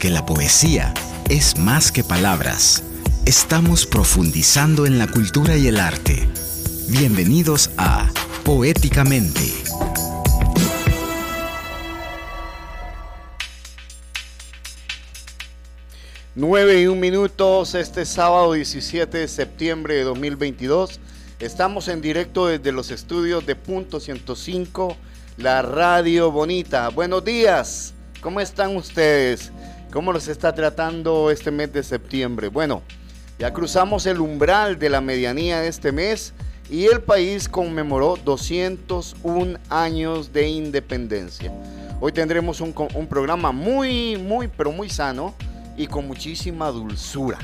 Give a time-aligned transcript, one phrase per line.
[0.00, 0.94] Porque la poesía
[1.28, 2.82] es más que palabras.
[3.26, 6.26] Estamos profundizando en la cultura y el arte.
[6.88, 8.10] Bienvenidos a
[8.42, 9.42] Poéticamente.
[16.34, 20.98] Nueve y un minutos este sábado 17 de septiembre de 2022.
[21.40, 24.96] Estamos en directo desde los estudios de Punto 105,
[25.36, 26.88] la radio bonita.
[26.88, 27.92] Buenos días,
[28.22, 29.52] ¿cómo están ustedes?
[29.92, 32.46] ¿Cómo los está tratando este mes de septiembre?
[32.46, 32.82] Bueno,
[33.40, 36.32] ya cruzamos el umbral de la medianía de este mes
[36.70, 41.52] y el país conmemoró 201 años de independencia.
[42.00, 42.72] Hoy tendremos un,
[43.08, 45.34] programa muy, muy, pero muy sano
[45.76, 47.38] y con muchísima dulzura.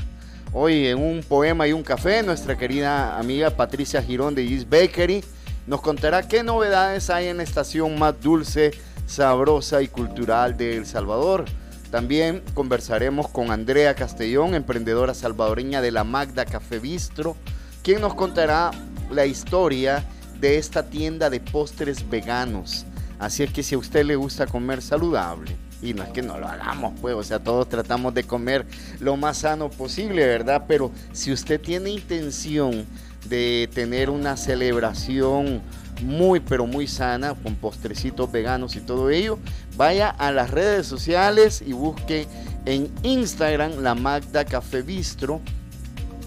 [0.53, 5.21] Hoy en un poema y un café, nuestra querida amiga Patricia Girón de East Bakery
[5.67, 8.71] nos contará qué novedades hay en la estación más dulce,
[9.05, 11.43] sabrosa y cultural de El Salvador.
[11.91, 17.37] También conversaremos con Andrea Castellón, emprendedora salvadoreña de la Magda Café Bistro,
[17.81, 18.71] quien nos contará
[19.09, 20.03] la historia
[20.39, 22.85] de esta tienda de postres veganos.
[23.19, 26.37] Así es que si a usted le gusta comer saludable, y no es que no
[26.37, 28.65] lo hagamos, pues, o sea, todos tratamos de comer
[28.99, 30.65] lo más sano posible, ¿verdad?
[30.67, 32.85] Pero si usted tiene intención
[33.29, 35.61] de tener una celebración
[36.01, 39.39] muy, pero muy sana, con postrecitos veganos y todo ello,
[39.77, 42.27] vaya a las redes sociales y busque
[42.65, 45.39] en Instagram la Magda Café Bistro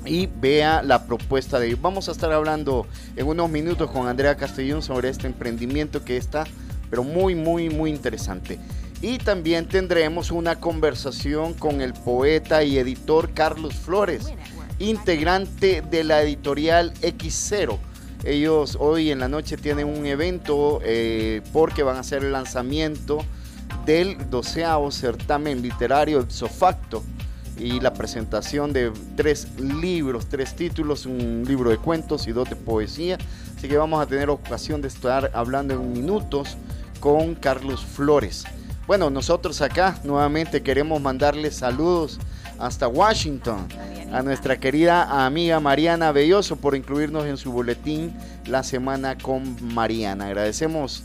[0.06, 1.82] y vea la propuesta de ellos.
[1.82, 6.46] Vamos a estar hablando en unos minutos con Andrea Castellón sobre este emprendimiento que está,
[6.88, 8.58] pero muy, muy, muy interesante.
[9.02, 14.32] Y también tendremos una conversación con el poeta y editor Carlos Flores,
[14.78, 17.78] integrante de la editorial X0.
[18.24, 23.24] Ellos hoy en la noche tienen un evento eh, porque van a hacer el lanzamiento
[23.90, 27.02] del doceavo certamen literario Sofacto
[27.58, 32.54] y la presentación de tres libros, tres títulos, un libro de cuentos y dos de
[32.54, 33.18] poesía.
[33.56, 36.56] Así que vamos a tener ocasión de estar hablando en minutos
[37.00, 38.44] con Carlos Flores.
[38.86, 42.20] Bueno, nosotros acá nuevamente queremos mandarles saludos
[42.60, 43.66] hasta Washington
[44.12, 48.14] a nuestra querida amiga Mariana Belloso por incluirnos en su boletín
[48.46, 50.26] La Semana con Mariana.
[50.26, 51.02] Agradecemos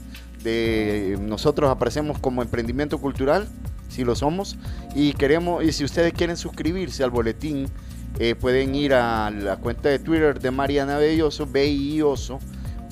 [1.19, 3.47] nosotros aparecemos como emprendimiento cultural,
[3.89, 4.57] si lo somos,
[4.93, 7.67] y queremos y si ustedes quieren suscribirse al boletín
[8.17, 12.39] eh, pueden ir a la cuenta de Twitter de Mariana Belloso, Belloso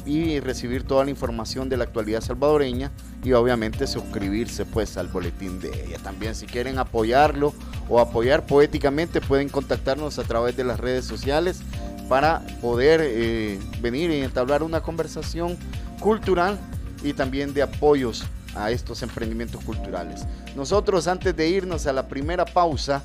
[0.06, 2.92] y recibir toda la información de la actualidad salvadoreña
[3.24, 5.97] y obviamente suscribirse pues al boletín de ella.
[6.00, 7.53] También si quieren apoyarlo
[7.88, 11.62] o apoyar poéticamente pueden contactarnos a través de las redes sociales
[12.09, 15.58] para poder eh, venir y entablar una conversación
[16.02, 16.59] cultural
[17.03, 18.25] y también de apoyos
[18.56, 20.25] a estos emprendimientos culturales.
[20.56, 23.03] Nosotros antes de irnos a la primera pausa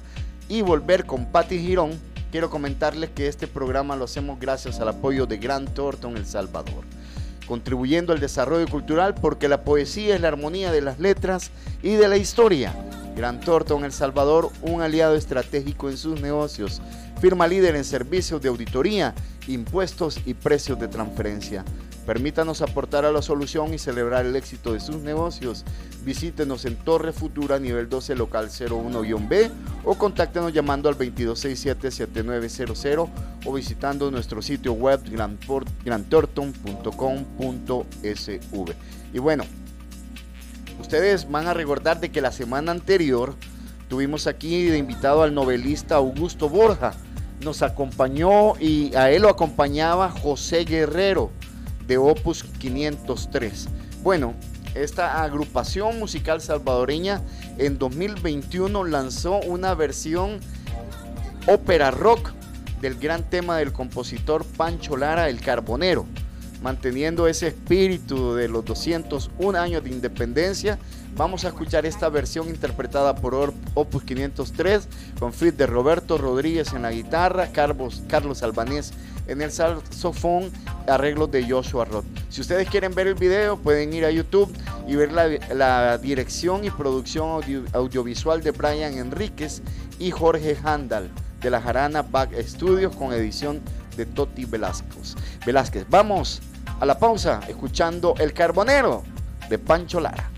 [0.49, 1.93] y volver con Patti Girón,
[2.31, 6.85] quiero comentarles que este programa lo hacemos gracias al apoyo de Grant Thornton El Salvador,
[7.47, 11.51] contribuyendo al desarrollo cultural porque la poesía es la armonía de las letras
[11.83, 12.75] y de la historia.
[13.17, 16.81] Grant Thornton El Salvador, un aliado estratégico en sus negocios,
[17.21, 19.15] firma líder en servicios de auditoría,
[19.49, 21.65] impuestos y precios de transferencia.
[22.09, 25.67] Permítanos aportar a la solución y celebrar el éxito de sus negocios.
[26.07, 29.51] Visítenos en Torre Futura, nivel 12, local 01-B
[29.85, 33.11] o contáctenos llamando al 2267-7900
[33.45, 35.03] o visitando nuestro sitio web
[35.85, 38.75] grantorton.com.sv.
[39.13, 39.45] Y bueno,
[40.81, 43.35] ustedes van a recordar de que la semana anterior
[43.91, 46.95] tuvimos aquí de invitado al novelista Augusto Borja.
[47.43, 51.33] Nos acompañó y a él lo acompañaba José Guerrero
[51.89, 53.69] de Opus 503.
[54.05, 54.35] Bueno,
[54.75, 57.23] esta agrupación musical salvadoreña
[57.57, 60.39] en 2021 lanzó una versión
[61.47, 62.33] ópera rock
[62.81, 66.07] del gran tema del compositor Pancho Lara, El Carbonero,
[66.63, 70.79] manteniendo ese espíritu de los 201 años de independencia.
[71.17, 74.89] Vamos a escuchar esta versión interpretada por Opus 503
[75.19, 78.93] con fit de Roberto Rodríguez en la guitarra, Carlos, Carlos Albanés
[79.29, 80.51] en el saxofón,
[80.87, 82.07] arreglos de Joshua Roth.
[82.31, 84.53] Si ustedes quieren ver el video, pueden ir a YouTube
[84.87, 87.43] y ver la, dirección y producción
[87.73, 89.63] audiovisual de Brian Enríquez
[89.99, 91.11] y Jorge Handal
[91.41, 93.61] de la Jarana Back Studios con edición
[93.97, 95.15] de Toti Velázquez.
[95.45, 95.87] Velázquez.
[95.89, 96.41] Vamos
[96.81, 99.03] a la pausa escuchando El Carbonero
[99.49, 100.31] de Pancho Lara.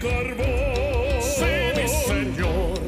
[0.00, 1.20] Carbón.
[1.20, 1.44] Sí,
[1.76, 2.80] mi señor,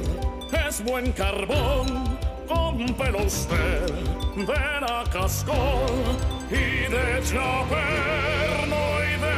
[0.69, 2.19] es buen carbón.
[2.49, 3.87] Cómprelo usted
[4.37, 6.17] de la cascón
[6.51, 9.37] y de chaperno y de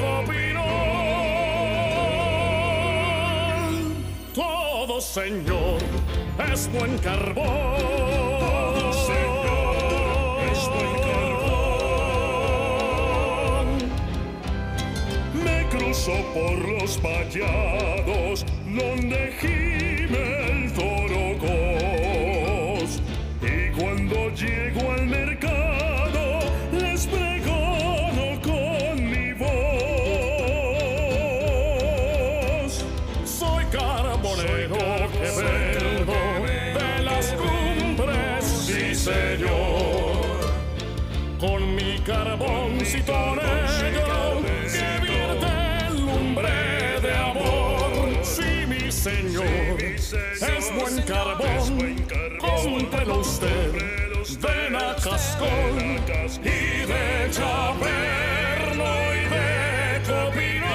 [0.00, 0.64] copinón.
[4.34, 5.80] Todo señor
[6.52, 8.03] es buen carbón.
[16.04, 21.48] Cruzo por los vallados donde gime el torocos.
[23.40, 26.40] Y cuando llego al mercado
[26.72, 29.54] les pregono con mi voz.
[33.24, 34.76] Soy carbonero
[35.10, 40.52] que vengo de las cumbres, sí señor.
[41.40, 43.34] Con mi carboncito
[50.74, 51.96] buen carbón.
[52.38, 53.72] Cómprelo usted
[54.40, 55.78] de la cascón
[56.42, 58.84] y de chaperno
[59.14, 60.72] y de copinón.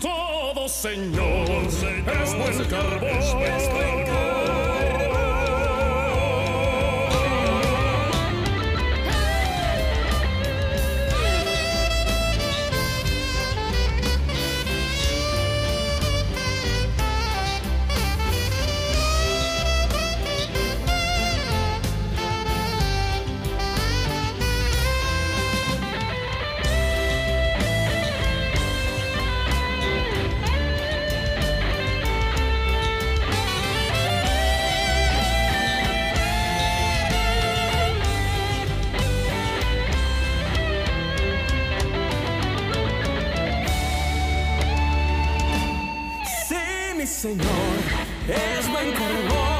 [0.00, 3.73] Todo señor es buen carbón.
[47.24, 47.46] Señor,
[48.28, 49.53] es buen carbón,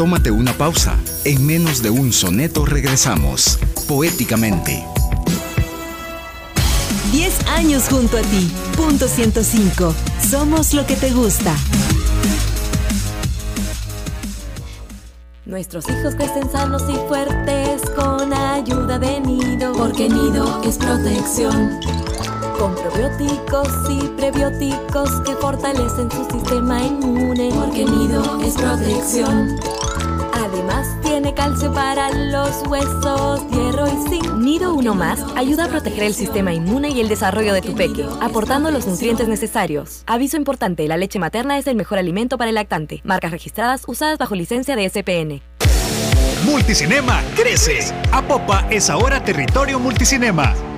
[0.00, 0.96] Tómate una pausa.
[1.26, 4.82] En menos de un soneto regresamos, poéticamente.
[7.12, 8.50] 10 años junto a ti.
[8.78, 9.94] Punto 105.
[10.26, 11.54] Somos lo que te gusta.
[15.44, 19.74] Nuestros hijos crecen sanos y fuertes con ayuda de nido.
[19.74, 21.78] Porque nido es protección.
[22.58, 27.50] Con probióticos y prebióticos que fortalecen su sistema inmune.
[27.52, 29.60] Porque nido es protección.
[30.40, 34.34] Además tiene calcio para los huesos, hierro y zinc.
[34.36, 38.06] Nido Uno Más ayuda a proteger el sistema inmune y el desarrollo de tu peque,
[38.22, 40.02] aportando los nutrientes necesarios.
[40.06, 43.02] Aviso importante, la leche materna es el mejor alimento para el lactante.
[43.04, 45.42] Marcas registradas usadas bajo licencia de SPN.
[46.44, 47.92] Multicinema crece.
[48.10, 50.54] Apopa es ahora territorio multicinema.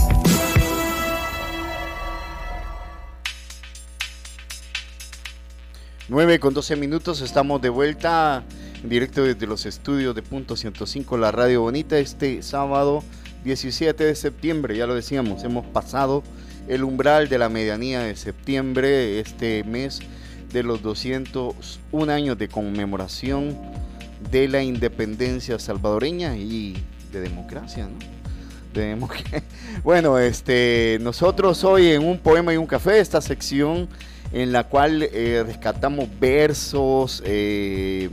[6.13, 8.43] Nueve con 12 minutos, estamos de vuelta
[8.83, 13.03] en directo desde los estudios de Punto 105, la Radio Bonita, este sábado
[13.43, 16.21] 17 de septiembre, ya lo decíamos, hemos pasado
[16.67, 20.01] el umbral de la medianía de septiembre, este mes
[20.51, 23.57] de los 201 años de conmemoración
[24.29, 26.77] de la independencia salvadoreña y
[27.11, 28.13] de democracia, ¿no?
[29.83, 33.89] Bueno, este, nosotros hoy en un poema y un café, esta sección
[34.33, 38.09] en la cual eh, rescatamos versos, eh,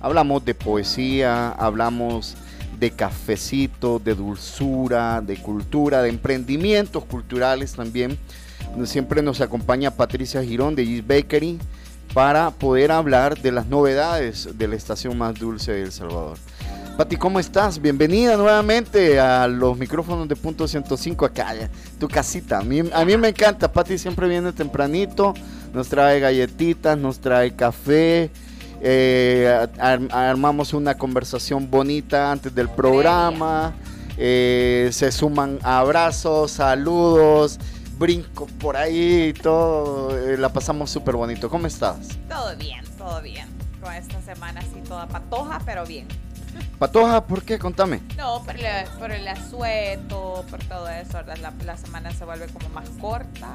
[0.00, 2.36] hablamos de poesía, hablamos
[2.80, 8.18] de cafecito, de dulzura, de cultura, de emprendimientos culturales también.
[8.84, 11.58] Siempre nos acompaña Patricia Girón de Gis Bakery
[12.14, 16.38] para poder hablar de las novedades de la estación más dulce de El Salvador.
[16.98, 17.80] Pati, ¿cómo estás?
[17.80, 21.54] Bienvenida nuevamente a los micrófonos de Punto 105 acá,
[22.00, 22.58] tu casita.
[22.58, 25.32] A mí, a mí me encanta, Pati siempre viene tempranito,
[25.72, 28.30] nos trae galletitas, nos trae café,
[28.80, 33.72] eh, ar- armamos una conversación bonita antes del programa,
[34.16, 37.58] eh, se suman abrazos, saludos,
[37.98, 41.48] brincos por ahí, todo, eh, la pasamos súper bonito.
[41.50, 41.96] ¿Cómo estás?
[42.28, 43.46] Todo bien, todo bien.
[43.80, 46.06] Con esta semana así toda patoja, pero bien.
[46.78, 47.58] Patoja, ¿por qué?
[47.58, 48.00] Contame.
[48.16, 51.18] No, por, el- por el asueto, por todo eso.
[51.40, 53.50] La, la semana se vuelve como más corta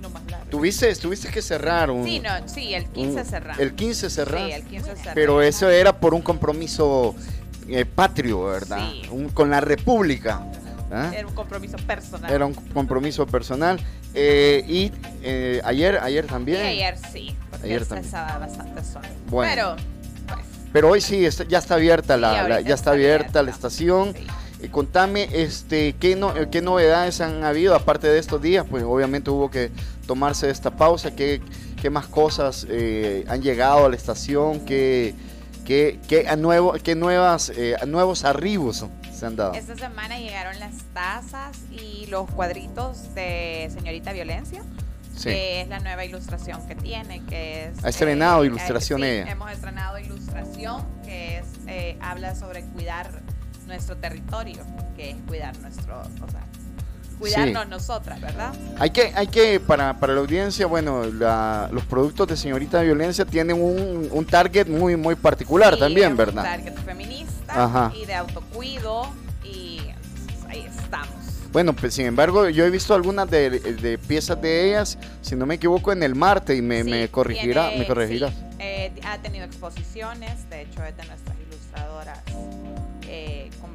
[0.00, 0.22] más.
[0.50, 2.04] Tuviste, tuviste que cerrar un...
[2.04, 3.60] Sí, no, sí, el 15 un- cerramos.
[3.60, 4.46] El 15 cerrar.
[4.46, 5.14] Sí, el 15 cerramos.
[5.14, 7.14] Pero eso era por un compromiso
[7.68, 8.88] eh, patrio, ¿verdad?
[8.90, 9.02] Sí.
[9.10, 10.42] Un- con la República.
[10.92, 11.10] ¿ah?
[11.14, 12.32] Era un compromiso personal.
[12.32, 13.80] Era un compromiso personal.
[14.14, 16.62] Eh, y eh, ayer, ayer también.
[16.64, 18.06] Y ayer sí, porque Ayer se también.
[18.06, 19.02] estaba bastante sol.
[19.28, 19.50] Bueno.
[19.54, 19.76] Pero,
[20.26, 23.42] pues, Pero hoy sí, está- ya está abierta Sí, la, ya está abierta, abierta.
[23.42, 24.14] la estación.
[24.14, 24.26] sí.
[24.68, 28.66] Contame, este, ¿qué, no, qué novedades han habido aparte de estos días?
[28.68, 29.70] Pues obviamente hubo que
[30.06, 31.14] tomarse esta pausa.
[31.14, 31.40] ¿Qué,
[31.80, 34.60] qué más cosas eh, han llegado a la estación?
[34.64, 35.14] ¿Qué,
[35.64, 39.54] qué, qué, a nuevo, qué nuevas, eh, nuevos arribos se han dado?
[39.54, 44.62] Esta semana llegaron las tazas y los cuadritos de Señorita Violencia.
[45.16, 45.30] Sí.
[45.30, 47.82] que es la nueva ilustración que tiene, que es...
[47.82, 49.30] Ha estrenado eh, ilustración sí, ella.
[49.32, 53.22] hemos estrenado ilustración, que es, eh, habla sobre cuidar
[53.66, 54.62] nuestro territorio,
[54.96, 56.40] que es cuidar nuestro, o sea,
[57.18, 58.52] cuidarnos nosotras, ¿verdad?
[58.78, 63.24] Hay que, hay que para, para la audiencia, bueno, la- los productos de Señorita Violencia
[63.24, 66.42] tienen un, un target muy, muy particular Sí, también, es un ¿verdad?
[66.42, 67.92] target feminista Ajá.
[68.00, 69.06] y de autocuido
[69.44, 69.80] y
[70.48, 71.08] ahí estamos.
[71.52, 75.46] Bueno, pues sin embargo, yo he visto algunas de, de piezas de ellas, si no
[75.46, 78.34] me equivoco, en el Marte y me, Sí, me corregirá, tiene- me corregirás.
[78.58, 82.18] eh, ha tenido exposiciones, de hecho es de nuestras ilustradoras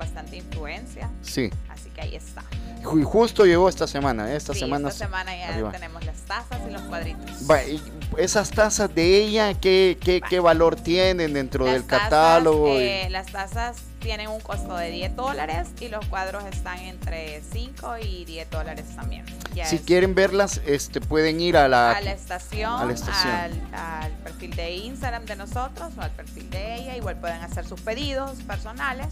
[0.02, 1.52] bastante influencia, Sí.
[1.70, 2.44] así que ahí está.
[2.84, 4.90] Ju- justo llegó esta semana, esta Sí, semana.
[4.90, 5.72] esta semana ya arriba.
[5.72, 7.50] tenemos las tazas y los cuadritos.
[7.50, 7.80] Va, y
[8.18, 12.68] esas tazas de ella, ¿qué, qué, qué valor tienen dentro Las del tazas, catálogo?
[12.80, 17.42] y- eh, las tazas tienen un costo de 10 dólares y los cuadros están entre
[17.54, 19.26] 5 y 10 dólares también.
[19.54, 21.92] Ya si es quieren verlas, este, pueden ir a la...
[21.92, 23.34] a la estación, a la estación.
[23.34, 26.98] Al, al perfil de Instagram de nosotros o al perfil de ella.
[26.98, 29.08] Igual pueden hacer sus pedidos personales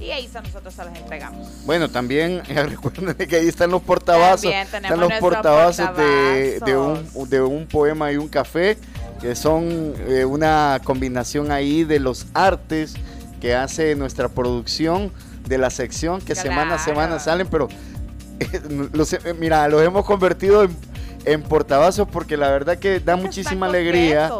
[0.00, 1.48] y ahí nosotros se los entregamos.
[1.64, 4.52] Bueno, también recuerden que ahí están los portavasos.
[4.52, 8.76] Están los portavasos de, de un, de un poema y un café,
[9.20, 12.94] que son eh, una combinación ahí de los artes
[13.44, 15.12] que hace nuestra producción
[15.46, 17.68] de la sección que semana a semana salen, pero
[18.40, 18.62] eh,
[18.94, 20.74] los, eh, mira, los hemos convertido en,
[21.26, 24.30] en portavasos porque la verdad que da muchísima alegría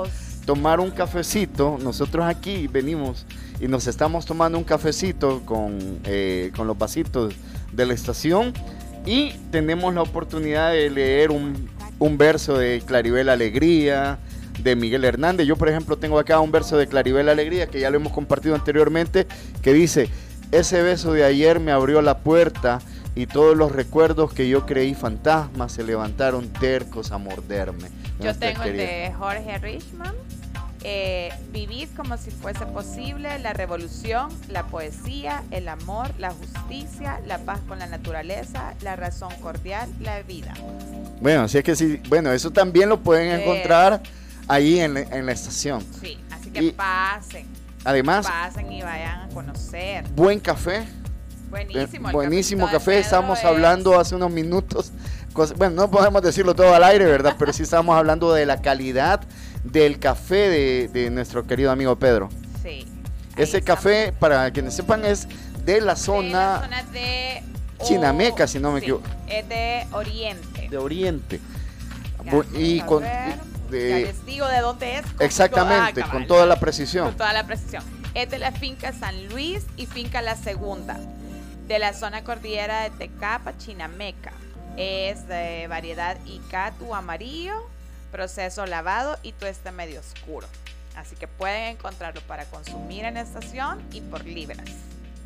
[0.46, 1.76] tomar un cafecito.
[1.82, 3.26] Nosotros aquí venimos
[3.60, 7.34] y nos estamos tomando un cafecito con, eh, con los vasitos
[7.72, 8.54] de la estación
[9.04, 11.68] y tenemos la oportunidad de leer un
[11.98, 14.18] un verso de Claribel Alegría,
[14.58, 15.46] de Miguel Hernández.
[15.46, 18.54] Yo, por ejemplo, tengo acá un verso de Claribel Alegría que ya lo hemos compartido
[18.54, 19.26] anteriormente,
[19.62, 20.08] que dice,
[20.52, 22.80] ese beso de ayer me abrió la puerta
[23.14, 27.88] y todos los recuerdos que yo creí fantasmas se levantaron tercos a morderme.
[28.20, 30.14] Yo tengo el de Jorge Richman.
[30.86, 37.38] Eh, vivid como si fuese posible la revolución, la poesía, el amor, la justicia, la
[37.38, 40.52] paz con la naturaleza, la razón cordial, la vida.
[41.22, 44.02] Bueno, así es que sí, bueno, eso también lo pueden encontrar
[44.48, 45.84] ahí en, la- en la estación.
[46.00, 47.46] Sí, así que Y- pasen.
[47.84, 50.04] Además, pasen y vayan a conocer.
[50.14, 50.84] buen café.
[51.50, 52.08] Buenísimo.
[52.08, 52.86] Eh, buenísimo café.
[52.92, 54.90] Pedro Estábamos es- hablando hace unos minutos.
[55.56, 57.36] Bueno, no podemos decirlo todo al aire, ¿verdad?
[57.38, 59.20] Pero sí estábamos hablando de la calidad
[59.64, 62.28] del café de, de nuestro querido amigo Pedro.
[62.62, 62.86] Sí.
[63.36, 65.26] Ese café, para quienes sepan, es
[65.64, 67.42] de la De la zona zona de
[67.84, 70.68] chinameca, si no me sí, equivoco, Es de Oriente.
[70.70, 71.40] de Oriente.
[72.24, 73.02] Ya, y con.
[73.70, 75.04] De- Ya les digo de dónde es.
[75.20, 77.06] exactamente, toda- ah, con toda la precisión.
[77.08, 77.82] Con toda la precisión.
[78.14, 80.98] Es de la finca San Luis y finca La Segunda,
[81.66, 84.32] de la zona cordillera de Tecapa, Chinameca.
[84.76, 87.54] Es de variedad Icatu amarillo,
[88.12, 90.46] proceso lavado y tueste medio oscuro.
[90.96, 94.68] Así que pueden encontrarlo para consumir en la estación y por libras.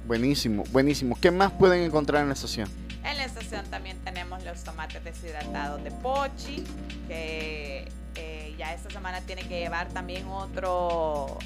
[0.07, 1.19] Buenísimo, buenísimo.
[1.21, 2.71] ¿Qué más pueden encontrar en la estación?
[3.05, 6.65] En la estación también tenemos los tomates deshidratados de Pochi,
[7.07, 7.87] que
[8.19, 11.39] eh, ya esta semana tiene que llevar también otro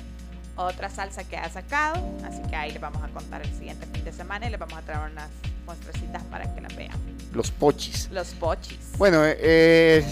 [0.54, 4.04] otra salsa que ha sacado, así que ahí les vamos a contar el siguiente fin
[4.04, 5.28] de semana y les vamos a traer unas
[5.64, 6.92] muestrecitas para que las vean.
[7.32, 8.10] Los pochis.
[8.10, 8.78] Los pochis.
[8.98, 10.04] Bueno, eh, eh,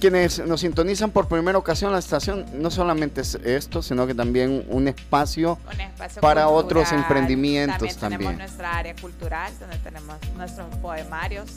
[0.00, 4.64] quienes nos sintonizan por primera ocasión la estación, no solamente es esto, sino que también
[4.68, 6.64] un espacio, Un espacio para cultural.
[6.64, 8.38] otros emprendimientos También también.
[8.38, 11.50] nuestra área cultural, donde tenemos nuestros poemarios,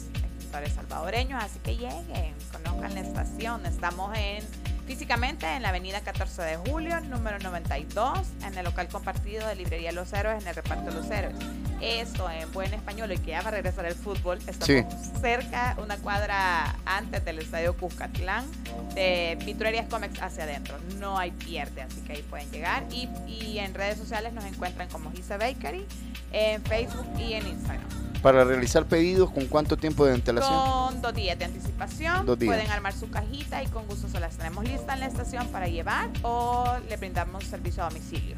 [0.54, 3.66] salvadoreños, así que lleguen, conozcan la estación.
[3.66, 4.44] Estamos en
[4.86, 9.92] físicamente en la avenida 14 de julio, número 92, en el local compartido de Librería
[9.92, 11.36] Los Héroes, en el reparto Los Héroes.
[11.82, 14.86] Esto en buen español y que ya va a regresar el fútbol, estamos Sí.
[15.20, 18.46] cerca, una cuadra antes del estadio Cuscatlán,
[18.96, 20.78] de Pinturerías Comex hacia adentro.
[21.00, 22.84] No hay pierde, así que ahí pueden llegar.
[22.92, 25.86] Y, y en redes sociales nos encuentran como Gisa Bakery,
[26.32, 27.88] en Facebook y en Instagram.
[28.24, 30.54] Para realizar pedidos, ¿con cuánto tiempo de antelación?
[30.54, 32.56] Con dos días de anticipación, Dos días.
[32.56, 35.68] pueden armar su cajita y con gusto se las tenemos listas en la estación para
[35.68, 38.38] llevar o le brindamos servicio a domicilio.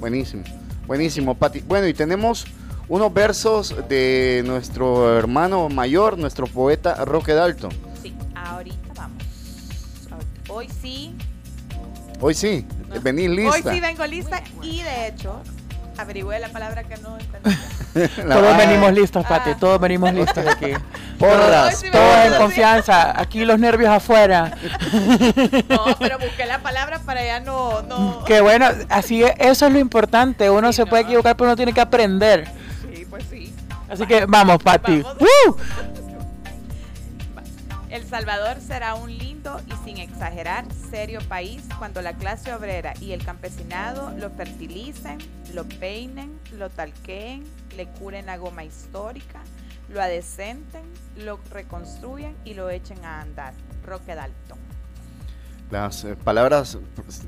[0.00, 0.44] Buenísimo,
[0.86, 1.60] buenísimo, Pati.
[1.60, 2.46] Bueno, y tenemos
[2.88, 7.70] unos versos de nuestro hermano mayor, nuestro poeta Roque Dalton.
[8.02, 9.22] Sí, ahorita vamos.
[10.48, 11.14] Hoy sí.
[12.20, 12.66] Hoy sí,
[13.02, 13.68] venís lista.
[13.70, 15.42] Hoy sí vengo lista y de hecho
[15.98, 17.50] averigüé la palabra que no entendí.
[18.24, 19.28] La Todos venimos listos, Ah.
[19.28, 20.72] Pati, todos venimos listos aquí.
[21.18, 24.52] Porras, me Todos en confianza, aquí los nervios afuera.
[25.68, 28.24] No, pero busqué la palabra para ya no, no.
[28.24, 30.48] Que bueno, así es, eso es lo importante.
[30.50, 32.46] Uno se puede equivocar, pero uno tiene que aprender.
[32.94, 33.52] Sí, pues sí.
[33.90, 35.00] Así que vamos, Pati.
[35.02, 35.18] Vamos.
[35.20, 35.56] ¡Woo!
[37.90, 43.12] El Salvador será un lindo y sin exagerar serio país cuando la clase obrera y
[43.12, 45.16] el campesinado lo fertilicen,
[45.54, 47.44] lo peinen, lo talqueen,
[47.78, 49.40] le curen la goma histórica,
[49.88, 50.82] lo adecenten,
[51.16, 53.54] lo reconstruyan y lo echen a andar.
[53.86, 54.58] Roque Dalton.
[55.70, 57.22] Las eh, palabras pues,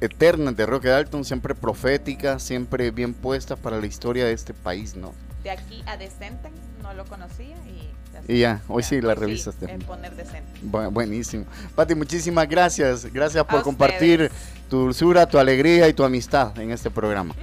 [0.00, 4.94] eternas de Roque Dalton, siempre proféticas, siempre bien puestas para la historia de este país,
[4.94, 5.12] ¿no?
[5.42, 7.87] De aquí a decenten, no lo conocía y
[8.26, 9.72] Y ya, hoy sí la hoy revisaste.
[9.72, 10.60] es poner decente.
[10.64, 11.44] Bu- buenísimo.
[11.74, 13.04] Pati, muchísimas gracias.
[13.12, 14.32] Gracias por A compartir ustedes.
[14.68, 17.34] tu dulzura, tu alegría y tu amistad en este programa.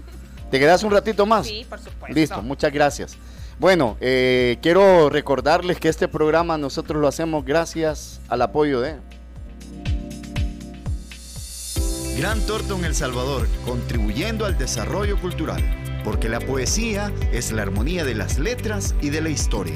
[0.51, 1.47] ¿Te quedas un ratito más?
[1.47, 2.13] Sí, por supuesto.
[2.13, 3.17] Listo, muchas gracias.
[3.59, 8.97] Bueno, eh, quiero recordarles que este programa nosotros lo hacemos gracias al apoyo de...
[12.17, 15.61] Gran Torto en El Salvador, contribuyendo al desarrollo cultural,
[16.05, 19.75] porque la poesía es la armonía de las letras y de la historia.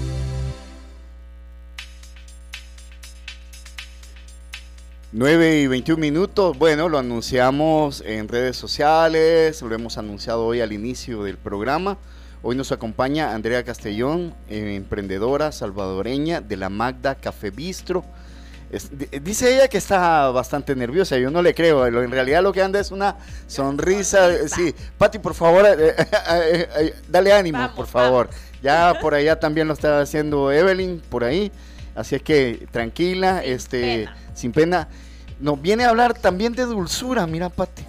[5.13, 10.71] Nueve y 21 minutos, bueno, lo anunciamos en redes sociales, lo hemos anunciado hoy al
[10.71, 11.97] inicio del programa.
[12.41, 18.05] Hoy nos acompaña Andrea Castellón, eh, emprendedora salvadoreña de la Magda Café Bistro.
[18.71, 18.89] Es-
[19.21, 21.85] dice ella que está bastante nerviosa, yo no le creo.
[21.85, 24.47] En realidad lo que anda es una sonrisa.
[24.47, 28.29] Sí, Pati, por favor, eh, eh, eh, dale ánimo, Vamos, por favor.
[28.63, 31.51] Ya por allá también lo está haciendo Evelyn, por ahí.
[31.95, 34.87] Así es que tranquila, este, sin pena.
[35.39, 37.83] Nos viene a hablar también de dulzura, mira, Pati.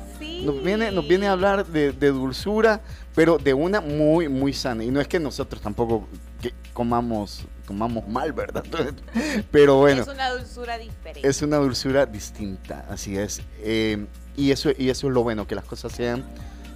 [0.44, 2.81] Nos viene, nos viene a hablar de, de dulzura,
[3.14, 4.83] pero de una muy, muy sana.
[4.85, 6.09] Y no es que nosotros tampoco
[6.40, 8.64] que comamos, comamos mal, ¿verdad?
[9.50, 11.28] Pero bueno, Es una dulzura diferente.
[11.28, 13.42] es una dulzura distinta, así es.
[13.61, 16.24] Eh, y, eso, y eso es lo bueno, que las cosas sean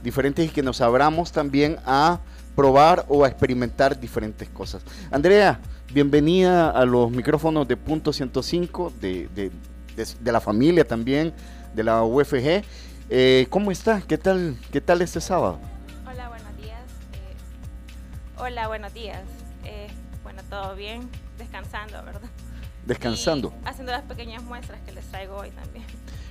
[0.02, 2.20] diferentes y que nos abramos también a
[2.55, 4.83] probar o a experimentar diferentes cosas.
[5.11, 5.61] Andrea,
[6.00, 9.50] bienvenida a los micrófonos de Punto 105, de, de,
[9.96, 11.32] de- de la familia también,
[11.74, 12.62] de la UFG.
[13.09, 14.02] Eh, ¿Cómo está?
[14.02, 15.59] ¿Qué tal, ¿Qué tal este sábado?
[16.06, 16.82] Hola, buenos días.
[17.14, 19.22] eh, hola, buenos días.
[19.64, 19.87] Eh,
[20.22, 22.28] bueno, todo bien, descansando, ¿verdad?
[22.85, 23.54] Descansando.
[23.64, 25.87] Y haciendo las pequeñas muestras que les traigo hoy también.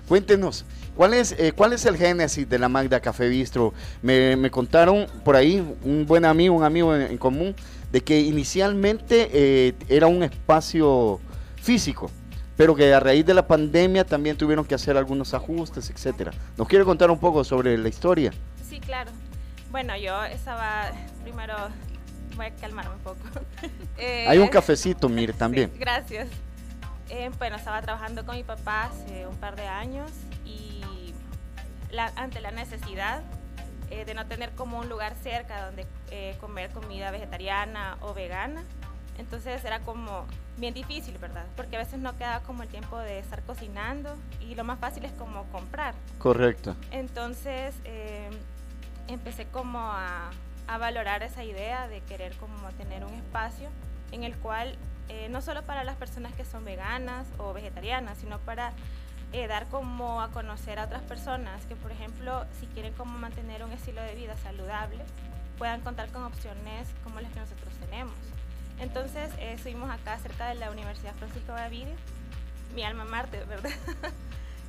[0.08, 0.66] Cuéntenos,
[0.96, 3.74] ¿cuál es, eh, ¿cuál es el génesis de la Magda Café Bistro?
[4.02, 7.56] Me, me contaron por ahí un buen amigo, un amigo en, en común,
[7.92, 11.20] de que inicialmente eh, era un espacio
[11.56, 12.12] físico,
[12.56, 16.32] pero que a raíz de la pandemia también tuvieron que hacer algunos ajustes, etcétera.
[16.58, 18.32] ¿Nos quiere contar un poco sobre la historia?
[18.70, 19.12] Sí, claro.
[19.72, 20.92] Bueno, yo estaba
[21.24, 21.56] primero,
[22.36, 23.20] voy a calmarme un poco.
[23.98, 25.72] Eh, Hay un cafecito, mire, también.
[25.74, 26.28] Sí, gracias.
[27.10, 30.12] Eh, bueno, estaba trabajando con mi papá hace un par de años
[30.44, 31.14] y
[31.92, 33.22] la- ante la necesidad
[33.92, 38.64] eh, de no tener como un lugar cerca donde eh, comer comida vegetariana o vegana,
[39.20, 40.26] entonces era como
[40.58, 41.46] bien difícil, ¿verdad?
[41.56, 45.06] Porque a veces no queda como el tiempo de estar cocinando y lo más fácil
[45.06, 45.94] es como comprar.
[46.18, 46.76] Correcto.
[46.92, 48.30] Entonces eh,
[49.08, 50.32] empecé como a,
[50.68, 53.70] a valorar esa idea de querer como tener un espacio
[54.12, 54.76] en el cual
[55.10, 58.74] eh, no solo para las personas que son veganas o vegetarianas, sino para
[59.34, 63.64] eh, dar como a conocer a otras personas que, por ejemplo, si quieren como mantener
[63.64, 65.04] un estilo de vida saludable,
[65.58, 68.16] puedan contar con opciones como las que nosotros tenemos.
[68.80, 71.96] Entonces, eh, estuvimos acá cerca de la Universidad Francisco Gaviria,
[72.76, 73.72] mi alma Marte, ¿verdad?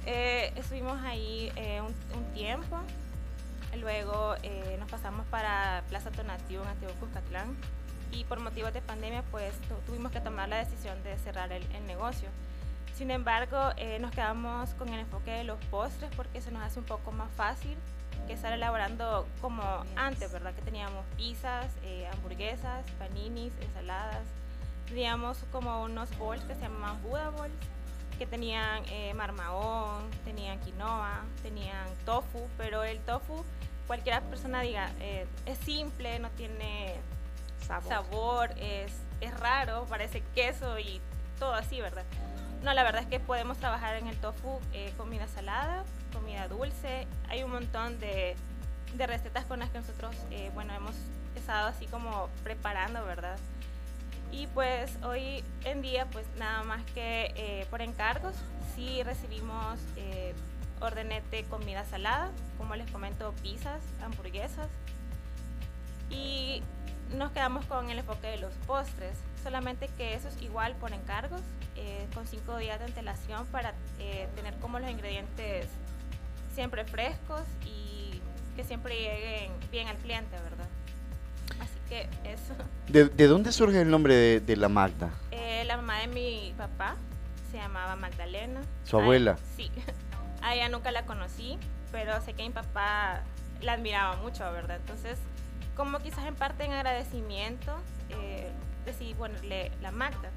[0.09, 2.79] Eh, estuvimos ahí eh, un, tiempo,
[3.81, 4.37] luego
[4.79, 7.57] nos pasamos para Plaza Tonatiuh en Antiguo Cuscatlán
[8.16, 11.62] y por motivos de pandemia pues tu- tuvimos que tomar la decisión de cerrar el,
[11.74, 12.29] el negocio.
[12.96, 16.79] Sin embargo, eh, nos quedamos con el enfoque de los postres porque se nos hace
[16.79, 17.76] un poco más fácil
[18.26, 19.62] que estar elaborando como
[19.96, 20.55] antes, ¿verdad?
[20.55, 24.22] Que teníamos pizzas, eh, hamburguesas, paninis, ensaladas.
[24.88, 27.52] Teníamos como unos bowls que se llamaban Buddha Bowls,
[28.18, 33.44] que tenían eh, marmahón, tenían quinoa, tenían tofu, pero el tofu,
[33.87, 36.94] cualquier persona diga, eh, es simple, no tiene
[37.66, 38.50] Sabor.
[38.59, 41.00] es, es raro, parece queso y
[41.38, 42.05] todo así, ¿verdad?
[42.62, 47.07] No, la verdad es que podemos trabajar en el tofu eh, comida salada, comida dulce.
[47.29, 48.35] Hay un montón de,
[48.94, 50.94] de recetas con las que nosotros, eh, bueno, hemos
[51.35, 53.38] estado así como preparando, ¿verdad?
[54.33, 58.35] Y pues hoy en día, pues nada más que eh, por encargos,
[58.74, 60.35] sí recibimos eh,
[60.81, 64.68] órdenes de comida salada, como les comento, pizzas, hamburguesas.
[66.11, 66.62] Y
[67.14, 71.40] nos quedamos con el enfoque de los postres, solamente que eso es igual por encargos,
[71.77, 75.66] eh, con cinco días de antelación para eh, tener como los ingredientes
[76.55, 78.21] siempre frescos y
[78.57, 80.66] que siempre lleguen bien al cliente, ¿verdad?
[81.61, 82.55] Así que eso.
[82.88, 85.11] ¿De, de dónde surge el nombre de, de la Magda?
[85.31, 86.97] Eh, la mamá de mi papá
[87.51, 88.62] se llamaba Magdalena.
[88.85, 89.37] ¿Su abuela?
[89.57, 89.71] sí.
[90.42, 91.59] A ella nunca la conocí,
[91.90, 93.23] pero sé que mi papá
[93.62, 94.77] la admiraba mucho, ¿verdad?
[94.77, 95.19] Entonces,
[95.76, 97.72] como quizás en parte en agradecimiento,
[98.10, 98.50] eh,
[98.84, 100.30] decidí ponerle la Magda.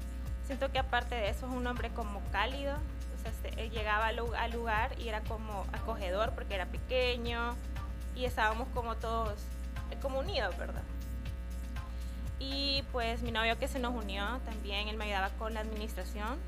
[0.46, 4.06] Siento que aparte de eso es un nombre como cálido, o sea, se- él llegaba
[4.08, 7.54] al al lugar y era como acogedor porque era pequeño
[8.16, 9.34] y estábamos como todos,
[9.90, 10.82] eh, como unidos, ¿verdad?
[12.38, 16.38] Y pues mi novio que se nos unió también, él me ayudaba con la administración.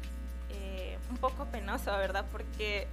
[0.55, 2.27] eh, un poco penoso, ¿verdad?
[2.31, 2.87] Porque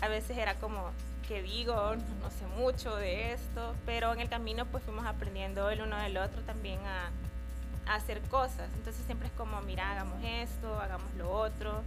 [0.00, 0.90] a veces era como,
[1.28, 1.74] ¿qué digo?
[1.74, 3.74] No sé mucho de esto.
[3.86, 8.20] Pero en el camino pues fuimos aprendiendo el uno del otro también a, a hacer
[8.22, 8.68] cosas.
[8.76, 11.82] Entonces siempre es como, mira, hagamos esto, hagamos lo otro.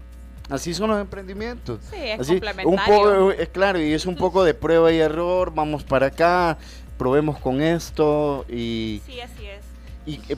[0.50, 1.80] Así son los emprendimientos.
[1.90, 2.96] Sí, es Así, un complementario.
[2.96, 6.58] poco, es claro, y es un poco de prueba y error, vamos para acá,
[6.98, 9.02] probemos con esto y...
[9.06, 9.64] Sí, así es.
[10.06, 10.38] y eh,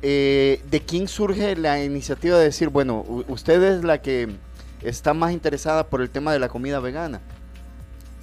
[0.00, 4.34] eh, ¿De quién surge la iniciativa de decir, bueno, usted es la que
[4.80, 7.20] está más interesada por el tema de la comida vegana?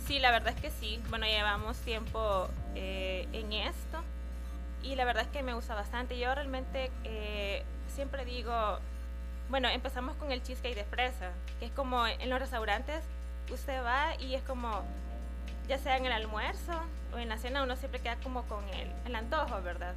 [0.08, 1.02] Sí, la verdad es que sí.
[1.10, 4.02] Bueno, llevamos tiempo eh, en esto
[4.84, 6.18] y la verdad es que me gusta bastante.
[6.18, 7.64] Yo realmente eh,
[7.96, 8.80] siempre digo,
[9.50, 13.04] Bueno, empezamos con el cheesecake de fresa, que es como en los restaurantes,
[13.52, 14.82] usted va y es como,
[15.68, 16.72] ya sea en el almuerzo
[17.14, 19.94] o en la cena, uno siempre queda como con el, el antojo, ¿verdad?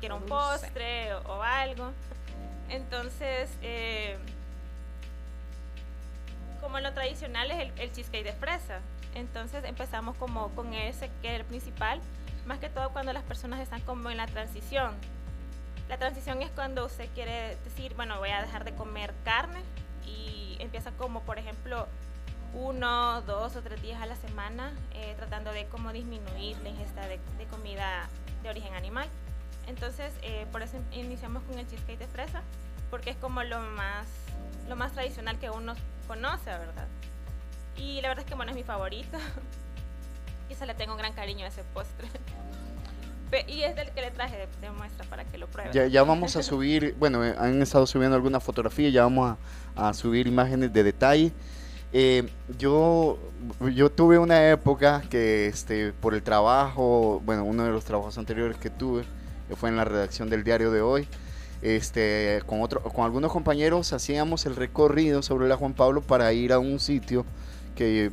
[0.00, 1.92] Quiere un postre o, o algo.
[2.68, 4.18] Entonces, eh,
[6.60, 8.80] como lo tradicional es el, el cheesecake de fresa.
[9.16, 12.00] Entonces empezamos como con ese que es el principal,
[12.44, 14.92] más que todo cuando las personas están como en la transición.
[15.88, 19.60] La transición es cuando usted quiere decir, bueno, voy a dejar de comer carne
[20.04, 21.86] y empieza como, por ejemplo,
[22.52, 27.06] uno, dos o tres días a la semana eh, tratando de como disminuir la ingesta
[27.06, 28.08] de, de comida
[28.42, 29.08] de origen animal.
[29.66, 32.42] Entonces, eh, por eso iniciamos con el cheesecake de fresa,
[32.90, 34.06] porque es como lo más,
[34.68, 35.72] lo más tradicional que uno
[36.06, 36.86] conoce, ¿verdad?
[37.76, 39.18] Y la verdad es que, bueno, es mi favorito.
[40.50, 42.08] y se le tengo un gran cariño a ese postre.
[43.48, 45.72] Y es del que le traje de, de muestra para que lo prueben.
[45.72, 49.36] Ya, ya vamos a subir, bueno, eh, han estado subiendo algunas fotografías, ya vamos
[49.74, 51.32] a, a subir imágenes de detalle.
[51.92, 53.18] Eh, yo,
[53.74, 58.56] yo tuve una época que este, por el trabajo, bueno, uno de los trabajos anteriores
[58.58, 59.04] que tuve,
[59.48, 61.08] que fue en la redacción del diario de hoy,
[61.62, 66.52] este, con, otro, con algunos compañeros hacíamos el recorrido sobre la Juan Pablo para ir
[66.52, 67.24] a un sitio
[67.76, 68.10] que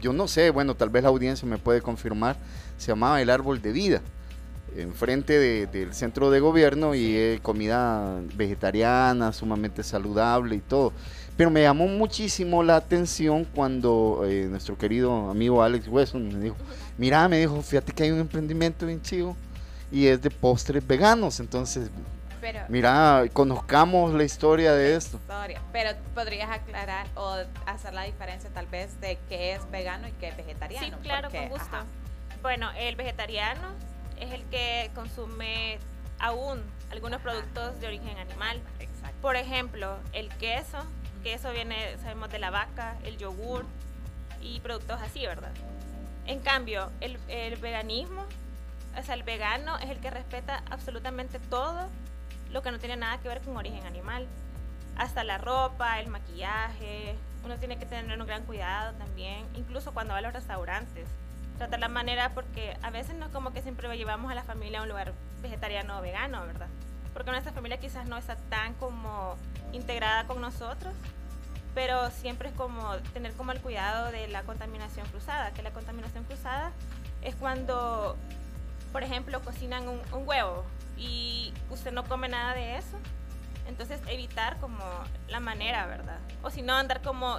[0.00, 2.36] yo no sé, bueno, tal vez la audiencia me puede confirmar,
[2.78, 4.02] se llamaba el Árbol de Vida
[4.76, 10.92] enfrente de- del centro de gobierno y eh, comida vegetariana, sumamente saludable y todo.
[11.36, 16.56] Pero me llamó muchísimo la atención cuando eh, nuestro querido amigo Alex Wesson me dijo,
[16.98, 19.36] mira, me dijo, fíjate que hay un emprendimiento bien chido
[19.92, 21.88] y es de postres veganos, entonces,
[22.44, 25.16] Pero, mira, conozcamos la historia de esto.
[25.16, 25.62] historia.
[25.72, 30.28] Pero podrías aclarar o hacer la diferencia tal vez de qué es vegano y qué
[30.28, 30.98] es vegetariano.
[30.98, 31.74] Sí, claro, porque, con gusto.
[31.74, 31.86] ajá,
[32.42, 33.68] Bueno, el vegetariano
[34.20, 35.78] es el que consume
[36.18, 38.60] aún algunos productos de origen animal.
[38.78, 39.16] Exacto.
[39.22, 40.84] Por ejemplo, el queso,
[41.22, 43.64] queso viene, sabemos, de la vaca, el yogur
[44.42, 45.52] y productos así, ¿verdad?
[46.26, 48.26] En cambio, el, el veganismo,
[48.98, 51.88] o sea, el vegano es el que respeta absolutamente todo
[52.54, 54.26] lo que no tiene nada que ver con origen animal.
[54.96, 60.12] Hasta la ropa, el maquillaje, uno tiene que tener un gran cuidado también, incluso cuando
[60.12, 61.08] va a los restaurantes.
[61.58, 64.78] Tratar la manera, porque a veces no es como que siempre llevamos a la familia
[64.78, 65.12] a un lugar
[65.42, 66.68] vegetariano o vegano, ¿verdad?
[67.12, 69.36] Porque nuestra familia quizás no está tan como
[69.72, 70.94] integrada con nosotros,
[71.74, 76.22] pero siempre es como tener como el cuidado de la contaminación cruzada, que la contaminación
[76.22, 76.70] cruzada
[77.20, 78.16] es cuando,
[78.92, 80.64] por ejemplo, cocinan un, un huevo
[80.96, 82.96] y usted no come nada de eso,
[83.66, 84.78] entonces evitar como
[85.28, 86.18] la manera, ¿verdad?
[86.42, 87.38] O si no, andar como,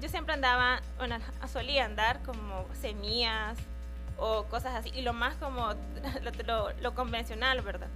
[0.00, 1.16] yo siempre andaba, bueno,
[1.52, 3.56] solía andar como semillas
[4.16, 5.68] o cosas así, y lo más como
[6.46, 7.88] lo, lo- convencional, ¿verdad?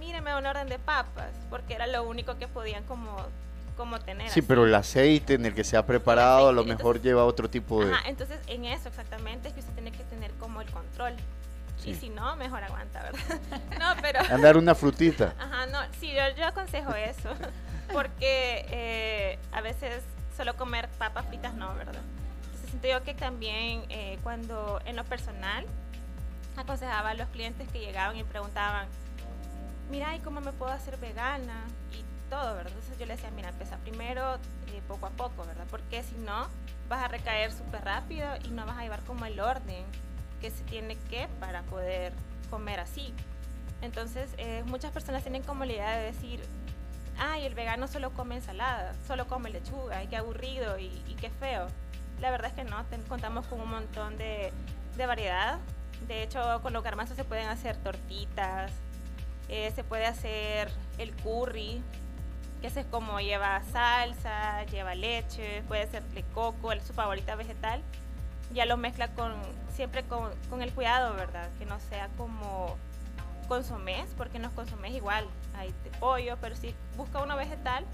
[0.00, 3.16] Míreme un orden de papas, porque era lo único que podían como,
[3.76, 4.28] como tener.
[4.30, 4.42] Sí, así.
[4.42, 7.84] pero el aceite en el que se ha preparado a lo mejor lleva otro tipo
[7.84, 7.92] de...
[7.92, 11.14] Ajá, entonces en eso exactamente es que usted tiene que tener como el control.
[11.78, 11.90] Sí.
[11.90, 13.40] Y si no, mejor aguanta, ¿verdad?
[13.78, 14.20] no, pero...
[14.34, 15.34] Andar una frutita.
[15.38, 17.30] Ajá, no, sí, yo, yo aconsejo eso.
[17.92, 20.02] Porque eh, a veces
[20.36, 22.02] solo comer papas fritas no, ¿verdad?
[22.44, 25.66] Entonces siento yo que también eh, cuando en lo personal
[26.56, 28.86] aconsejaba a los clientes que llegaban y preguntaban,
[29.90, 31.64] mira, ¿y cómo me puedo hacer vegana?
[31.92, 32.72] Y todo, ¿verdad?
[32.72, 34.34] Entonces yo le decía, mira, empieza primero
[34.66, 35.64] eh, poco a poco, ¿verdad?
[35.70, 36.46] Porque si no,
[36.88, 39.84] vas a recaer súper rápido y no vas a llevar como el orden
[40.40, 42.12] que se tiene que para poder
[42.50, 43.12] comer así.
[43.82, 46.40] Entonces, eh, muchas personas tienen como la idea de decir,
[47.18, 51.30] ay, el vegano solo come ensalada, solo come lechuga, y qué aburrido y, y qué
[51.30, 51.66] feo.
[52.20, 54.52] La verdad es que no, contamos con un montón de,
[54.96, 55.58] de variedad.
[56.08, 58.72] De hecho, con los garbanzos se pueden hacer tortitas,
[59.48, 61.80] eh, se puede hacer el curry,
[62.60, 67.80] que es como lleva salsa, lleva leche, puede ser de coco, el- su favorita vegetal.
[68.54, 69.32] Ya lo mezcla con,
[69.74, 71.48] siempre con, con el cuidado, ¿verdad?
[71.58, 72.76] Que no sea como
[73.48, 75.24] consomés, porque en los consomés igual
[75.56, 77.84] hay de pollo, pero si busca uno vegetal,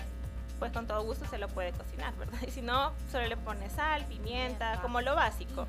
[0.58, 2.38] pues con todo gusto se lo puede cocinar, ¿verdad?
[2.46, 5.66] Y si no, solo le pone sal, pimienta, como lo básico.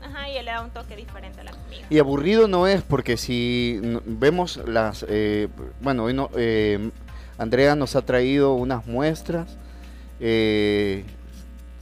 [0.00, 1.84] Ajá, y él le da un toque diferente a la comida.
[1.90, 5.48] Y aburrido no es porque si n- vemos las, eh,
[5.80, 6.90] bueno, hoy no, eh,
[7.36, 9.56] Andrea nos ha traído unas muestras,
[10.20, 11.04] eh,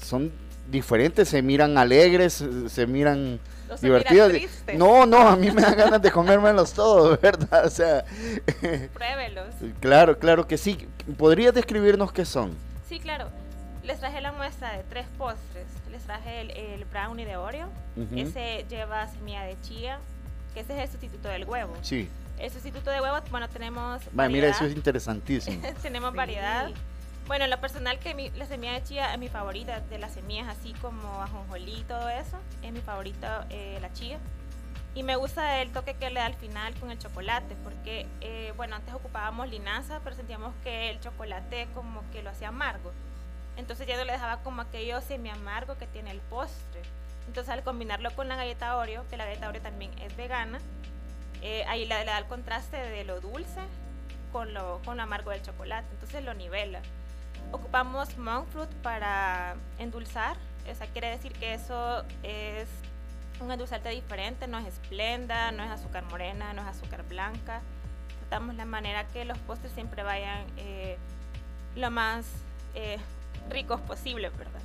[0.03, 0.33] son
[0.70, 4.33] diferentes, se miran alegres, se- miran No se miran.
[4.79, 7.64] No, no, a mí me dan ganas de comérmelos todos, ¿verdad?
[7.66, 8.05] O sea,
[8.94, 9.55] Pruébelos.
[9.81, 10.87] claro, claro que sí.
[11.16, 12.52] ¿Podrías describirnos qué son?
[12.88, 13.29] Sí, claro.
[13.85, 15.66] Les traje la muestra de tres postres.
[15.90, 17.68] Les traje el, el brownie de Oreo.
[17.96, 18.18] Ujú.
[18.18, 19.98] Ese lleva semilla de chía,
[20.55, 21.72] que ese es el sustituto del huevo.
[21.83, 22.09] Sí.
[22.38, 25.62] El sustituto de huevo, bueno, tenemos Va, mira, eso es interesantísimo.
[25.83, 26.16] tenemos Sí.
[26.16, 26.70] variedad.
[27.26, 30.12] Bueno, en lo personal que mi- la semilla de chía es mi favorita de las
[30.14, 32.38] semillas, así como ajonjolí y todo eso.
[32.62, 34.18] Es mi favorita eh, la chía.
[34.94, 38.52] Y me gusta el toque que le da al final con el chocolate, porque, eh,
[38.56, 42.92] bueno, antes ocupábamos linaza, pero sentíamos que el chocolate como que lo hacía amargo.
[43.56, 46.80] Entonces ya no le dejaba como aquello semi amargo que tiene el postre.
[47.26, 50.60] Entonces al combinarlo con la galleta Oreo, que la galleta Oreo también es vegana,
[51.42, 53.60] eh, ahí le, le da el contraste de lo dulce
[54.32, 55.86] con lo, con lo amargo del chocolate.
[55.92, 56.80] Entonces lo nivela.
[57.57, 60.37] Ocupamos monk fruit para endulzar.
[60.71, 62.69] O sea, quiere decir que eso es
[63.40, 67.62] un endulzante diferente, no es esplenda, no es azúcar morena, no es azúcar blanca.
[68.21, 70.99] Tratamos la manera que los postres siempre vayan eh,
[71.77, 72.27] lo más
[72.75, 72.99] eh,
[73.49, 74.61] ricos posible, ¿verdad?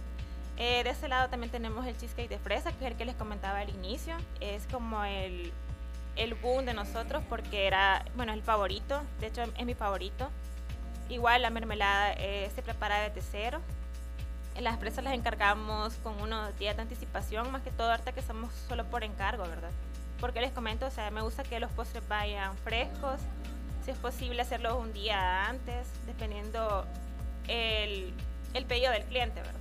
[0.57, 3.15] Eh, de ese lado también tenemos el cheesecake de fresa, que es el que les
[3.15, 4.17] comentaba al inicio.
[4.41, 5.53] Es como el,
[6.17, 10.29] el boom de nosotros porque era, bueno, el favorito, de hecho es mi favorito.
[11.11, 13.59] Igual la mermelada eh, se prepara desde cero.
[14.59, 18.51] Las fresas las encargamos con unos días de anticipación, más que todo ahorita que estamos
[18.69, 19.71] solo por encargo, ¿verdad?
[20.21, 23.19] Porque les comento, o sea, me gusta que los postres vayan frescos,
[23.83, 26.85] si es posible hacerlos un día antes, dependiendo
[27.47, 28.13] el,
[28.53, 29.55] el pedido del cliente, ¿verdad?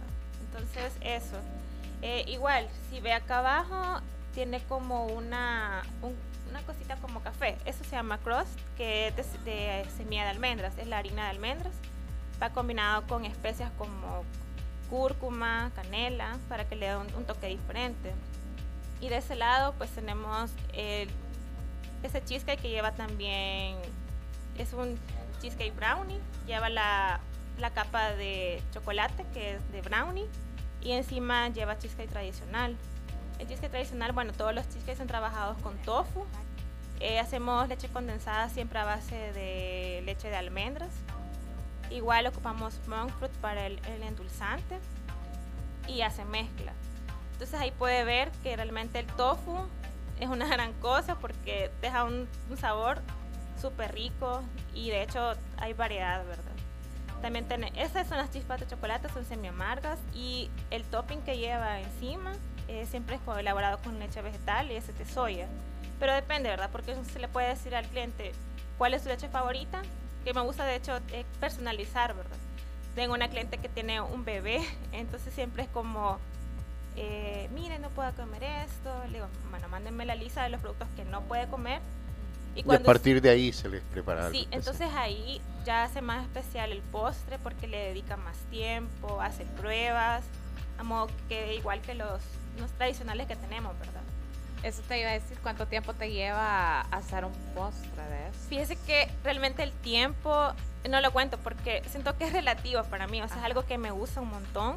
[0.46, 1.36] Entonces, eso.
[2.02, 4.00] Eh, igual, si ve acá abajo,
[4.34, 6.16] tiene como una, un-
[6.50, 7.56] una cosita como café.
[7.64, 11.74] Eso se llama crust, que es de, semilla de almendras, es la harina de almendras.
[12.42, 14.24] Va combinado con especias como
[14.88, 18.12] cúrcuma, canela, para que le dé un, un toque diferente.
[19.00, 21.08] Y de ese lado, pues tenemos el,
[22.02, 23.76] ese cheesecake que lleva también,
[24.58, 24.98] es un
[25.40, 27.20] cheesecake brownie, lleva la,
[27.58, 30.26] la capa de chocolate que es de brownie
[30.80, 32.76] y encima lleva cheesecake tradicional.
[33.40, 36.26] El cheesecake tradicional, bueno, todos los cheesecakes son trabajados con tofu.
[37.00, 40.90] Eh, hacemos leche condensada siempre a base de leche de almendras.
[41.90, 44.79] Igual ocupamos monk fruit para el, el endulzante
[45.88, 46.72] y hace mezcla.
[47.33, 49.57] Entonces ahí puede ver que realmente el tofu
[50.20, 53.00] es una gran cosa porque deja un, un sabor
[53.59, 54.42] súper rico
[54.74, 56.44] y de hecho hay variedad, ¿verdad?
[57.22, 61.38] También tiene, esas son las chispas de chocolate, son semi amargas y el topping que
[61.38, 62.33] lleva encima
[62.70, 65.48] eh, siempre es co- elaborado con leche vegetal y ese de soya.
[65.98, 66.70] Pero depende, ¿verdad?
[66.70, 68.33] Porque se le puede decir al cliente
[68.78, 69.83] cuál es su leche favorita,
[70.24, 72.37] que me gusta de hecho eh, personalizar, ¿verdad?
[72.94, 74.61] Tengo una cliente que tiene un bebé,
[74.92, 76.18] entonces siempre es como,
[76.96, 78.90] eh, mire, no puedo comer esto.
[79.09, 81.80] Le digo, bueno, mándenme la lista de los productos que no puede comer.
[82.54, 86.22] Y a cuando partir de ahí se les prepara Sí, entonces ahí ya hace más
[86.24, 90.24] especial el postre porque le dedica más tiempo, hace pruebas,
[90.78, 92.20] a modo que quede igual que los,
[92.73, 94.03] tradicionales que tenemos, ¿verdad?
[94.62, 98.38] Eso te iba a decir, ¿cuánto tiempo te lleva a hacer un postre de eso?
[98.49, 100.53] Fíjese que realmente el tiempo
[100.88, 103.79] no lo cuento porque siento que es relativo para mí, o sea, es algo que
[103.79, 104.77] me gusta un montón.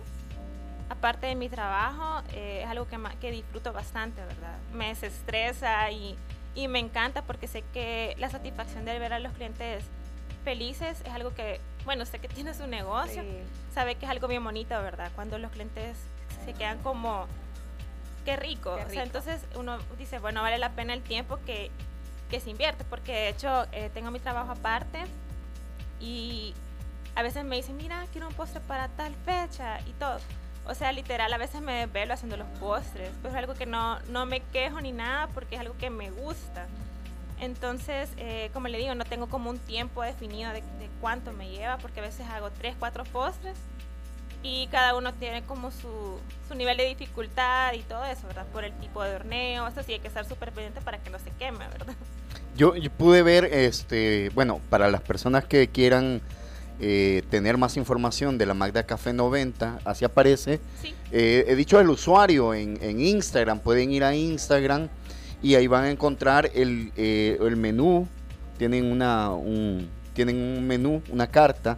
[0.89, 4.57] Aparte de mi trabajo, eh, es algo que, que disfruto bastante, ¿verdad?
[4.73, 6.17] Me desestresa y,
[6.55, 9.83] y me encanta porque sé que la satisfacción de ver a los clientes
[10.43, 13.23] felices es algo que, bueno, sé que tiene su negocio,
[13.73, 15.11] sabe que es algo bien bonito, ¿verdad?
[15.15, 15.97] Cuando los clientes
[16.45, 17.27] se quedan como,
[18.25, 18.75] qué rico.
[18.75, 19.17] Qué O sea, rico.
[19.17, 21.71] entonces uno dice, bueno, vale la pena el tiempo que,
[22.29, 25.03] que se invierte, porque de hecho eh, tengo mi trabajo aparte
[25.99, 26.53] y
[27.15, 30.17] a veces me dicen, mira, quiero un postre para tal fecha y todo.
[30.65, 33.99] O sea, literal, a veces me desvelo haciendo los postres, pero es algo que no,
[34.09, 36.65] no me quejo ni nada porque es algo que me gusta.
[37.39, 41.49] Entonces, eh, como le digo, no tengo como un tiempo definido de, de cuánto me
[41.49, 43.57] lleva, porque a veces hago tres, cuatro postres
[44.43, 48.45] y cada uno tiene como su, su nivel de dificultad y todo eso, ¿verdad?
[48.51, 51.17] Por el tipo de horneo, eso sí hay que estar súper pendiente para que no
[51.17, 51.95] se queme, ¿verdad?
[52.55, 56.21] Yo, yo pude ver, este, bueno, para las personas que quieran
[56.79, 60.59] eh, tener más información de la Magda Café 90, así aparece.
[60.81, 60.93] Sí.
[61.11, 64.89] Eh, he dicho el usuario en, en Instagram, pueden ir a Instagram
[65.41, 68.07] y ahí van a encontrar el, eh, el menú.
[68.57, 71.77] Tienen una, un, tienen un menú, una carta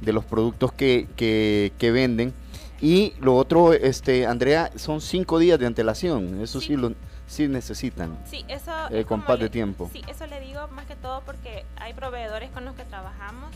[0.00, 2.34] de los productos que, que, que venden.
[2.80, 6.40] Y lo otro, este, Andrea, son cinco días de antelación.
[6.42, 6.92] Eso sí, lo
[7.26, 8.18] sí necesitan.
[8.26, 8.70] Sí, eso...
[8.90, 9.88] Eh, es con como paz de tiempo.
[9.92, 13.50] Sí, eso le digo más que todo porque hay proveedores con los que trabajamos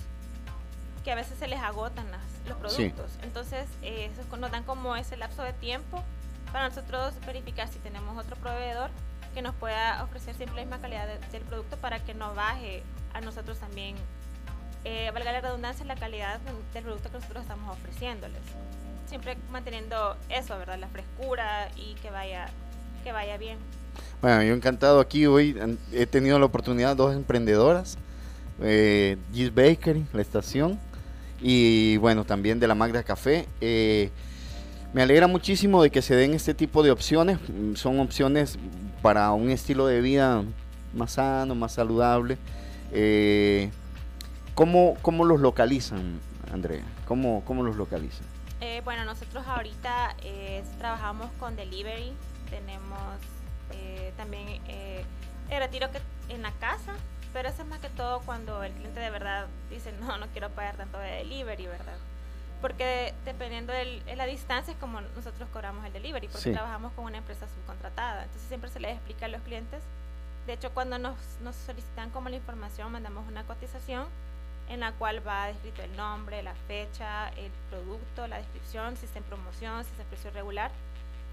[1.04, 2.20] que a veces se les agotan las-
[2.62, 2.88] los Sí.
[2.90, 3.18] productos.
[3.22, 6.02] Entonces, eh, eso nos dan como ese lapso de tiempo
[6.52, 8.90] para nosotros verificar si tenemos otro proveedor
[9.34, 12.82] que nos pueda ofrecer siempre la misma calidad de- del producto para que no baje
[13.14, 13.94] a nosotros también,
[14.84, 16.40] eh, valga la redundancia, la calidad
[16.72, 18.40] del producto que nosotros estamos ofreciéndoles.
[19.06, 20.78] Siempre manteniendo eso, ¿verdad?
[20.78, 22.48] La frescura y que vaya,
[23.04, 23.58] que vaya bien.
[24.22, 25.56] Bueno, yo encantado aquí hoy.
[25.92, 27.98] He tenido la oportunidad, dos emprendedoras,
[28.62, 30.78] eh, Gis Bakery, la estación,
[31.40, 33.46] y bueno, también de la Magda Café.
[33.60, 34.10] Eh,
[34.92, 37.38] me alegra muchísimo de que se den este tipo de opciones.
[37.74, 38.58] Son opciones
[39.02, 40.42] para un estilo de vida
[40.94, 42.38] más sano, más saludable.
[42.92, 43.70] Eh,
[44.54, 46.20] ¿cómo, cómo los localizan,
[46.52, 46.84] Andrea?
[47.06, 48.26] ¿Cómo, cómo los localizan?
[48.60, 52.12] Eh, bueno, nosotros ahorita eh, trabajamos con delivery,
[52.50, 52.98] tenemos
[53.72, 55.04] eh, también eh,
[55.48, 56.00] el retiro que
[56.32, 56.92] en la casa,
[57.32, 60.50] pero eso es más que todo cuando el cliente de verdad dice no, no quiero
[60.50, 61.96] pagar tanto de delivery, ¿verdad?
[62.60, 66.52] Porque dependiendo de la distancia es como nosotros cobramos el delivery, porque Sí.
[66.52, 69.80] trabajamos con una empresa subcontratada, entonces siempre se les explica a los clientes.
[70.46, 74.04] De hecho, cuando nos, nos solicitan como la información, mandamos una cotización
[74.70, 79.18] en la cual va descrito el nombre, la fecha, el producto, la descripción, si está
[79.18, 80.70] en promoción, si está a precio regular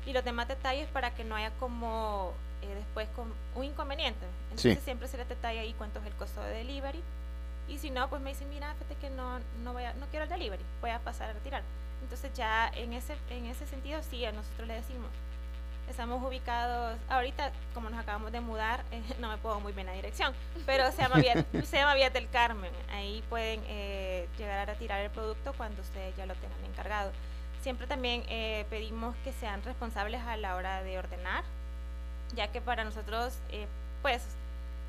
[0.06, 2.34] y los demás detalles para que no haya como
[2.64, 4.26] eh, después con un inconveniente.
[4.50, 4.84] Entonces Sí.
[4.84, 7.02] siempre se les detalla ahí cuánto es el costo de delivery
[7.68, 10.24] y si no, pues me dicen, mira, fíjate que no, no, voy a- no quiero
[10.24, 11.62] el delivery, voy a pasar a retirar.
[12.02, 15.10] Entonces ya en ese, en ese sentido sí, a nosotros le decimos,
[15.90, 19.94] estamos ubicados, ahorita como nos acabamos de mudar, eh, no me puedo muy bien la
[19.94, 20.34] dirección,
[20.66, 25.02] pero se llama Vía, se llama Vía del Carmen, ahí pueden eh, llegar a retirar
[25.02, 27.12] el producto cuando ustedes ya lo tengan encargado.
[27.62, 31.44] Siempre también eh, pedimos que sean responsables a la hora de ordenar,
[32.36, 33.68] ya que para nosotros, eh,
[34.02, 34.24] pues,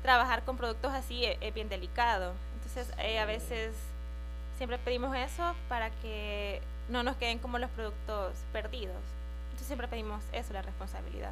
[0.01, 2.33] trabajar con productos así es, es bien delicado.
[2.55, 3.75] Entonces, eh, a veces
[4.57, 8.95] siempre pedimos eso para que no nos queden como los productos perdidos.
[9.59, 11.31] Entonces, siempre pedimos eso, la responsabilidad.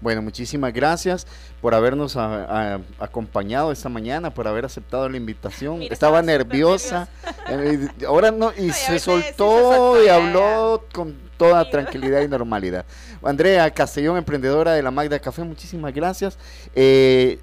[0.00, 1.26] Bueno, muchísimas gracias
[1.60, 5.78] por habernos a- a- acompañado esta mañana, por haber aceptado la invitación.
[5.80, 7.06] Mira, Estaba nerviosa.
[7.50, 12.86] eh, ahora no, y se sí soltó y ya, habló con toda tranquilidad y normalidad.
[13.22, 16.38] Andrea Castellón, emprendedora de la Magda Café, muchísimas gracias.
[16.74, 17.38] Eh,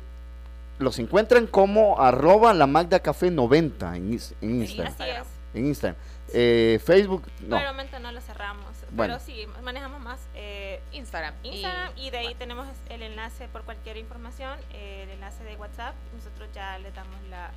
[0.80, 4.94] los encuentran como arroba la Magda Café 90 en, Instagram.
[4.94, 5.28] Así es.
[5.54, 5.96] En Instagram.
[6.34, 7.50] Eh, Facebook, no.
[7.58, 9.16] Por el momento no lo cerramos, Bueno.
[9.16, 11.34] pero sí, manejamos más eh, Instagram.
[11.44, 15.56] y- Instagram y, de ahí tenemos el enlace por cualquier información, eh, el enlace de
[15.56, 15.96] WhatsApp.
[16.16, 17.52] Nosotros ya le damos la,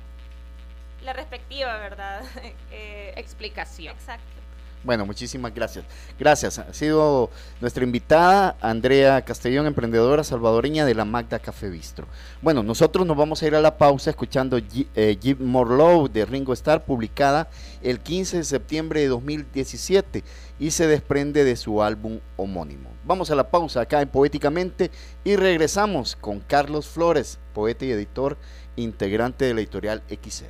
[1.03, 2.23] la respectiva, ¿verdad?
[2.71, 3.93] Eh, Explicación.
[3.95, 4.40] Exacto.
[4.83, 5.85] Bueno, muchísimas gracias.
[6.17, 6.57] Gracias.
[6.57, 7.29] Ha sido
[7.59, 12.07] nuestra invitada Andrea Castellón, emprendedora salvadoreña de la Magda Café Bistro.
[12.41, 16.25] Bueno, nosotros nos vamos a ir a la pausa escuchando Gi- eh, More Love de
[16.25, 17.47] Ringo Starr, publicada
[17.83, 20.23] el 15 de septiembre de 2017
[20.59, 22.89] y se desprende de su álbum homónimo.
[23.05, 24.89] Vamos a la pausa acá en Poéticamente
[25.23, 28.37] y regresamos con Carlos Flores, poeta y editor,
[28.75, 30.45] integrante de la editorial X0.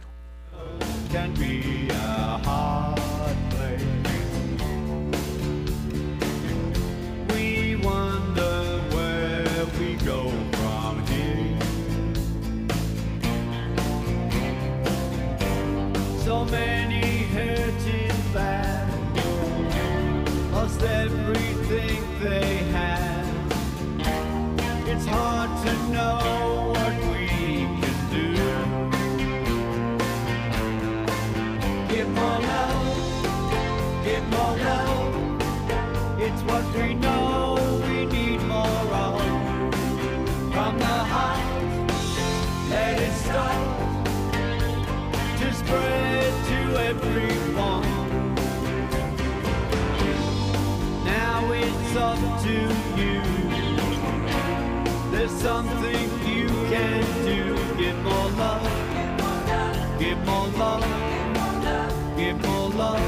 [51.92, 52.54] It's up to
[53.02, 53.22] you.
[55.12, 57.58] There's something you can do.
[57.78, 60.86] Give more love, give more love
[62.16, 63.02] give more love.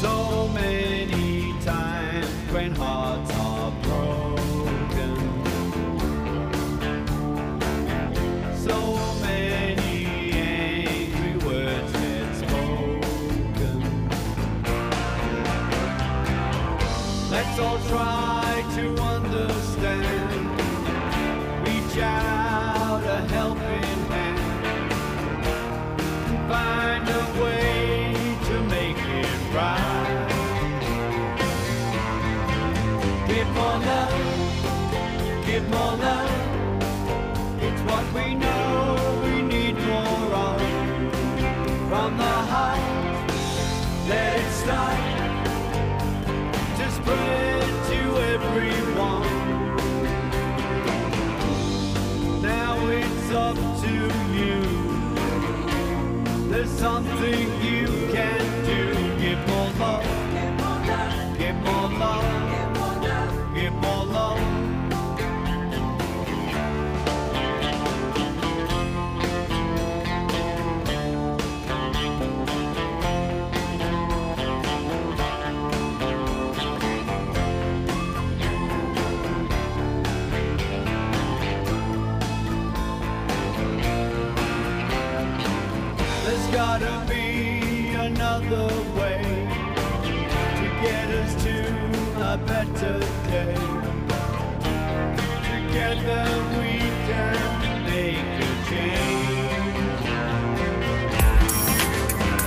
[0.00, 3.11] So many times when hearts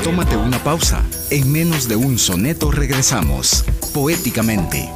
[0.05, 1.03] Tómate una pausa.
[1.31, 3.65] En menos de un soneto regresamos.
[3.91, 4.87] Poéticamente.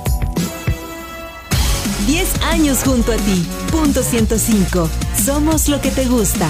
[2.05, 3.43] 10 años junto a ti.
[3.72, 4.88] Punto 105.
[5.26, 6.47] Somos lo que te gusta.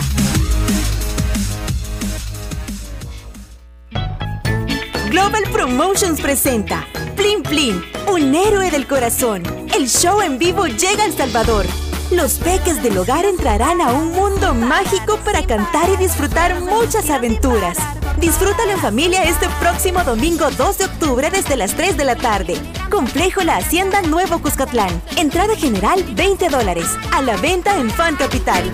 [5.10, 6.86] Global Promotions presenta
[7.16, 7.82] Plin Plin,
[8.12, 9.44] un héroe del corazón.
[9.74, 11.66] El show en vivo llega a El Salvador.
[12.12, 17.78] Los peques del hogar entrarán a un mundo mágico para cantar y disfrutar muchas aventuras.
[18.18, 22.56] Disfrútalo en familia este próximo domingo 2 de octubre desde las 3 de la tarde.
[22.90, 25.02] Complejo La Hacienda Nuevo Cuscatlán.
[25.18, 26.88] Entrada general 20 dólares.
[27.14, 28.72] A la venta en Fan Capital.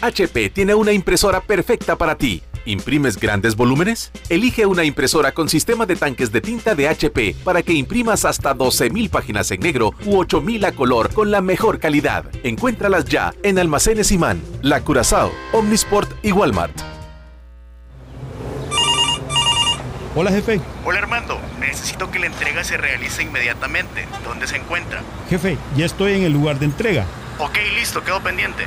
[0.00, 2.42] HP tiene una impresora perfecta para ti.
[2.64, 4.10] ¿Imprimes grandes volúmenes?
[4.28, 8.54] Elige una impresora con sistema de tanques de tinta de HP para que imprimas hasta
[8.54, 12.24] 12.000 páginas en negro u 8.000 a color con la mejor calidad.
[12.42, 16.76] Encuéntralas ya en Almacenes Imán, La Curazao, Omnisport y Walmart.
[20.16, 20.60] Hola jefe.
[20.84, 24.06] Hola Armando, necesito que la entrega se realice inmediatamente.
[24.24, 25.02] ¿Dónde se encuentra?
[25.28, 27.06] Jefe, ya estoy en el lugar de entrega.
[27.38, 28.64] Ok, listo, quedo pendiente.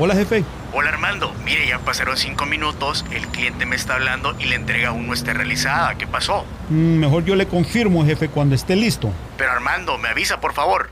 [0.00, 0.44] Hola jefe.
[0.72, 4.90] Hola Armando, mire, ya pasaron cinco minutos, el cliente me está hablando y la entrega
[4.90, 5.98] aún no está realizada.
[5.98, 6.44] ¿Qué pasó?
[6.68, 9.10] Mm, mejor yo le confirmo, jefe, cuando esté listo.
[9.36, 10.90] Pero Armando, me avisa, por favor.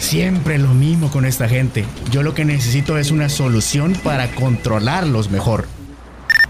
[0.00, 1.84] Siempre lo mismo con esta gente.
[2.10, 5.68] Yo lo que necesito es una solución para controlarlos mejor.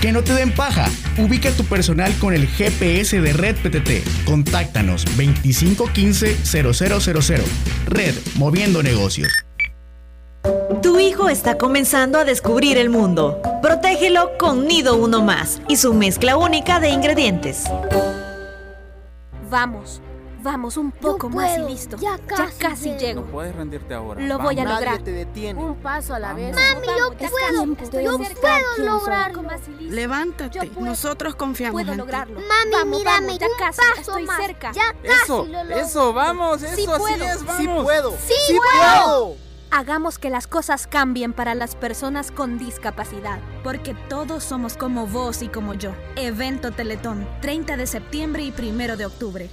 [0.00, 0.88] Que no te den paja.
[1.18, 4.24] Ubica tu personal con el GPS de Red PTT.
[4.24, 7.42] Contáctanos 2515-0000.
[7.86, 9.30] Red, moviendo negocios.
[10.82, 13.42] Tu hijo está comenzando a descubrir el mundo.
[13.60, 17.64] Protégelo con Nido Uno Más y su mezcla única de ingredientes.
[19.50, 20.00] Vamos,
[20.42, 21.96] vamos un poco más y listo.
[21.98, 22.18] Ya
[22.58, 23.22] casi, llego.
[23.22, 24.20] No puedes rendirte ahora.
[24.20, 25.02] Lo voy a Nadie lograr.
[25.02, 25.60] te detiene.
[25.62, 26.54] Un paso a la vez.
[26.54, 27.72] Mami, yo puedo.
[27.80, 28.40] Estoy yo cerca.
[28.40, 29.42] puedo lograrlo.
[29.42, 29.94] Más y listo.
[29.94, 31.98] Levántate, nosotros confiamos Puedo en ti.
[31.98, 32.40] lograrlo.
[32.40, 34.36] Mami, vamos, mírame, vamos, ya un casi, paso estoy más.
[34.40, 34.72] cerca.
[34.72, 35.76] Ya Eso, casi lo logro.
[35.78, 37.24] eso, vamos, eso, Sí así puedo.
[37.24, 37.82] es, Sí vamos.
[37.84, 38.10] puedo.
[38.12, 39.36] Sí, Sí puedo.
[39.72, 43.38] Hagamos que las cosas cambien para las personas con discapacidad.
[43.62, 45.92] Porque todos somos como vos y como yo.
[46.16, 49.48] Evento Teletón, 30 de septiembre y 1 de octubre.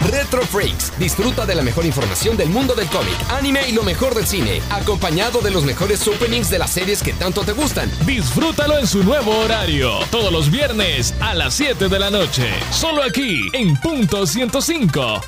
[0.00, 0.92] Retro Freaks.
[0.98, 4.60] Disfruta de la mejor información del mundo del cómic, anime y lo mejor del cine,
[4.70, 7.90] acompañado de los mejores openings de las series que tanto te gustan.
[8.06, 13.02] Disfrútalo en su nuevo horario, todos los viernes a las 7 de la noche, solo
[13.02, 15.20] aquí en Punto 105.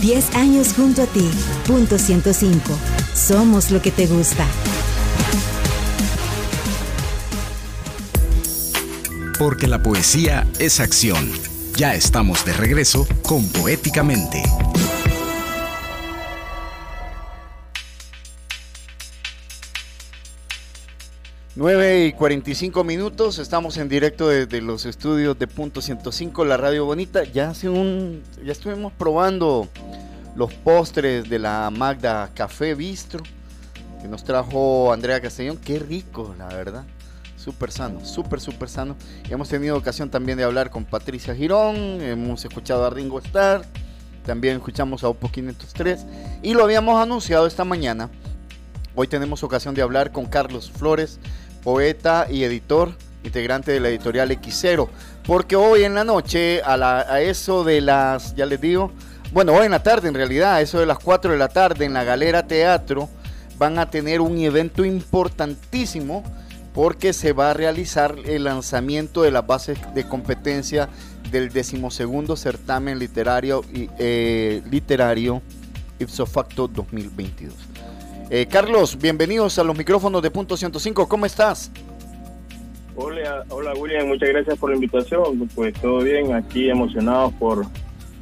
[0.00, 1.28] Diez años junto a ti.
[1.66, 2.78] Punto 105.
[3.12, 4.46] Somos lo que te gusta.
[9.38, 11.30] Porque la poesía es acción.
[11.76, 14.42] Ya estamos de regreso con Poéticamente.
[21.54, 26.86] Nueve y 45 minutos, estamos en directo desde los estudios de Punto 105, la Radio
[26.86, 27.24] Bonita.
[27.24, 29.68] Ya hace un, ya estuvimos probando
[30.34, 33.22] los postres de la Magda Café Bistro
[34.00, 35.58] que nos trajo Andrea Castellón.
[35.58, 36.84] Qué rico, la verdad.
[37.46, 38.96] Súper sano, súper, súper sano.
[39.30, 43.62] Hemos tenido ocasión también de hablar con Patricia Girón, hemos escuchado a Ringo Starr,
[44.24, 46.04] también escuchamos a Oppo 503
[46.42, 48.10] y lo habíamos anunciado esta mañana.
[48.96, 51.20] Hoy tenemos ocasión de hablar con Carlos Flores,
[51.62, 52.90] poeta y editor,
[53.22, 54.88] integrante de la editorial X0,
[55.24, 58.90] porque hoy en la noche, a, la- eso de las, ya les digo,
[59.32, 61.84] bueno, hoy en la tarde en realidad, a eso de las 4 de la tarde
[61.84, 63.08] en la Galera Teatro,
[63.56, 66.24] van a tener un evento importantísimo
[66.76, 70.90] porque se va a realizar el lanzamiento de las bases de competencia
[71.30, 75.40] del decimosegundo certamen literario, eh, literario
[75.98, 77.54] ipso facto 2022.
[78.28, 81.08] Eh, Carlos, bienvenidos a los micrófonos de Punto 105.
[81.08, 81.72] ¿Cómo estás?
[82.94, 85.48] Hola, hola William, muchas gracias por la invitación.
[85.54, 87.64] Pues todo bien, aquí emocionados por,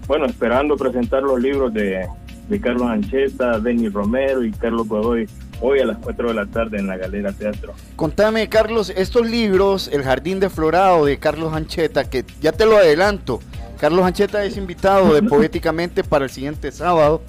[0.06, 2.06] bueno, esperando presentar los libros de,
[2.48, 5.28] de Carlos Ancheta, Denis Romero y Carlos Godoy,
[5.64, 7.72] hoy a las 4 de la tarde en la Galera Teatro.
[7.96, 12.76] Contame, Carlos, estos libros, El Jardín de Florado de Carlos Ancheta, que ya te lo
[12.76, 13.40] adelanto,
[13.80, 17.22] Carlos Ancheta es invitado de Poéticamente para el siguiente sábado.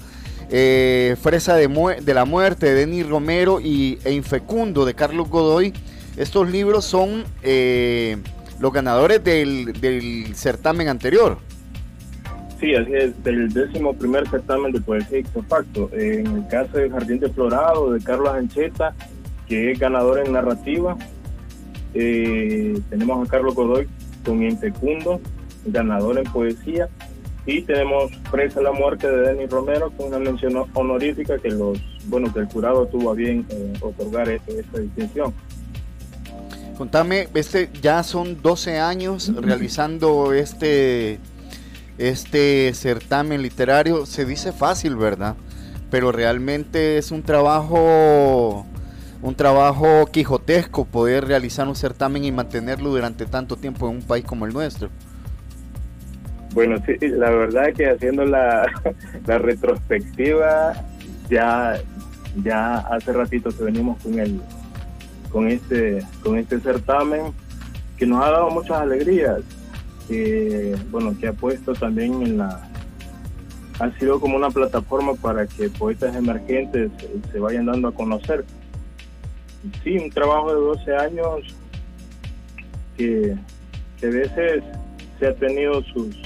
[0.50, 5.72] eh, Fresa de, la Muerte de Denis Romero y, e Infecundo de Carlos Godoy.
[6.16, 8.18] Estos libros son eh,
[8.60, 11.38] los ganadores del, del certamen anterior.
[12.58, 15.90] Sí, así es, del décimo primer certamen de poesía ipso facto.
[15.92, 18.94] En el caso del Jardín de Florado, de Carlos Ancheta,
[19.46, 20.96] que es ganador en narrativa.
[21.92, 23.86] Eh, tenemos a Carlos Godoy
[24.24, 25.20] con Infecundo,
[25.66, 26.88] ganador en poesía.
[27.44, 32.32] Y tenemos Presa la Muerte de Denis Romero con una mención honorífica que los, bueno,
[32.32, 35.32] que el jurado tuvo a bien eh, otorgar e- esta distinción.
[36.76, 41.20] Contame, este ya son 12 años realizando este
[41.98, 44.06] este certamen literario.
[44.06, 45.36] Se dice fácil, ¿verdad?
[45.90, 48.66] Pero realmente es un trabajo
[49.22, 54.24] un trabajo quijotesco poder realizar un certamen y mantenerlo durante tanto tiempo en un país
[54.24, 54.88] como el nuestro.
[56.52, 58.66] Bueno, sí, la verdad que haciendo la,
[59.26, 60.74] la retrospectiva,
[61.28, 61.78] ya,
[62.42, 64.40] ya hace ratito que venimos con el
[65.30, 67.32] con este con este certamen
[67.96, 69.40] que nos ha dado muchas alegrías.
[70.08, 72.68] Que, bueno, que ha puesto también en la
[73.78, 76.90] ha sido como una plataforma para que poetas emergentes
[77.30, 78.44] se vayan dando a conocer.
[79.84, 81.54] Sí, un trabajo de 12 años
[82.96, 83.36] que,
[84.00, 84.64] que a veces
[85.18, 86.16] se ha tenido sus,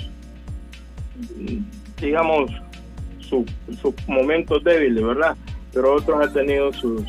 [2.00, 2.50] digamos,
[3.18, 3.46] su-
[3.80, 5.36] sus momentos débiles, ¿verdad?
[5.72, 7.02] Pero otros han tenido sus,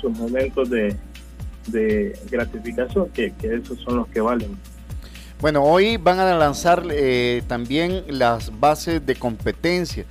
[0.00, 0.96] sus momentos de,
[1.68, 4.56] de gratificación, que esos son los que valen.
[5.42, 10.04] Bueno, hoy van a lanzar eh, también las bases de competencia.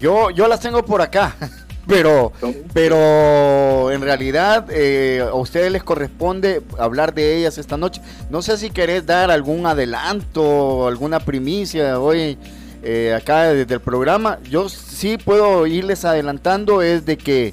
[0.00, 1.36] Yo, yo las tengo por acá,
[1.86, 2.32] pero,
[2.72, 8.00] pero en realidad eh, a ustedes les corresponde hablar de ellas esta noche.
[8.30, 12.38] No sé si querés dar algún adelanto, alguna primicia hoy
[12.82, 14.38] eh, acá desde el programa.
[14.48, 17.52] Yo sí puedo irles adelantando es de que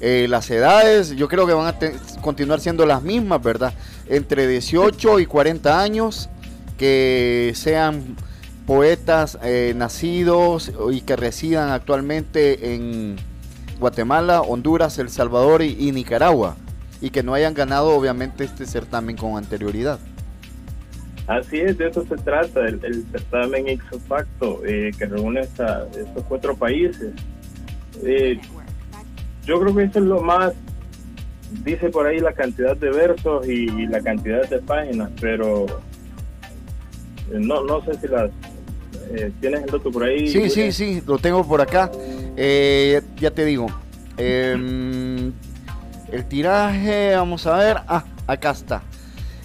[0.00, 3.74] eh, las edades yo creo que van a continuar siendo las mismas, ¿verdad?
[4.06, 6.30] Entre 18 y 40 años
[6.80, 8.16] que sean
[8.66, 13.16] poetas eh, nacidos y que residan actualmente en
[13.78, 16.56] Guatemala, Honduras, El Salvador y, Nicaragua
[17.02, 19.98] y que no hayan ganado obviamente este certamen con anterioridad.
[21.26, 22.80] Así es, de eso se trata, el,
[23.12, 27.12] certamen ipso facto eh, que reúne esta- estos cuatro países.
[28.02, 28.40] Eh,
[29.44, 30.54] yo creo que eso es lo más,
[31.62, 35.66] dice por ahí la cantidad de versos y, la cantidad de páginas, pero
[37.38, 38.30] no, no sé si las...
[39.12, 40.28] eh, ¿Tienes el dato por ahí?
[40.28, 41.90] Sí, sí, sí, lo tengo por acá.
[42.36, 43.66] Eh, ya te digo.
[44.16, 45.32] em,
[46.12, 47.76] el tiraje, vamos a ver.
[47.86, 48.82] Ah, acá está.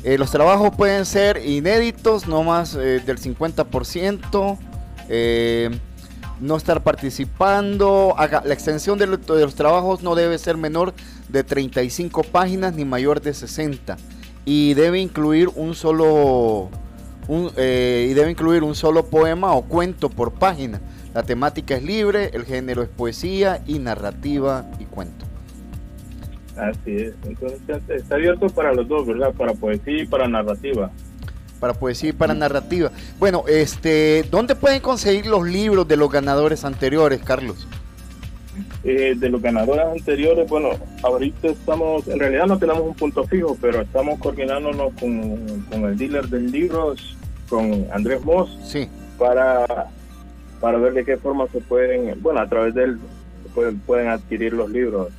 [0.03, 4.57] Eh, los trabajos pueden ser inéditos, no más del 50%.
[5.09, 5.69] eh,
[6.41, 8.13] no estar participando.
[8.17, 10.93] Acá, la extensión de, lo- de los trabajos no debe ser menor
[11.29, 13.95] de 35 páginas ni mayor de 60.
[14.43, 16.69] Y debe incluir un solo
[17.27, 20.81] un, eh, y debe incluir un solo poema o cuento por página.
[21.13, 25.25] La temática es libre, el género es poesía y narrativa y cuento.
[26.57, 27.59] Así es, entonces
[27.89, 29.33] está abierto para los dos, ¿verdad?
[29.33, 30.91] Para poesía y para narrativa.
[31.59, 32.91] Para poesía y para narrativa.
[33.19, 37.67] Bueno, este, ¿dónde pueden conseguir los libros de los ganadores anteriores, Carlos?
[38.87, 40.69] Eh, de los ganadores anteriores, bueno,
[41.01, 45.97] ahorita estamos, en realidad no tenemos un punto fijo, pero estamos coordinándonos con, con el
[45.97, 46.93] dealer del libro,
[47.49, 48.87] con Andrés Moss, sí.
[49.17, 49.65] para,
[50.61, 52.99] para ver de qué forma se pueden, bueno, a través de él
[53.55, 55.09] pueden, pueden adquirir los libros.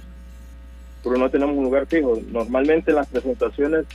[1.03, 2.21] Pero no tenemos un lugar fijo.
[2.31, 3.87] Normalmente en las presentaciones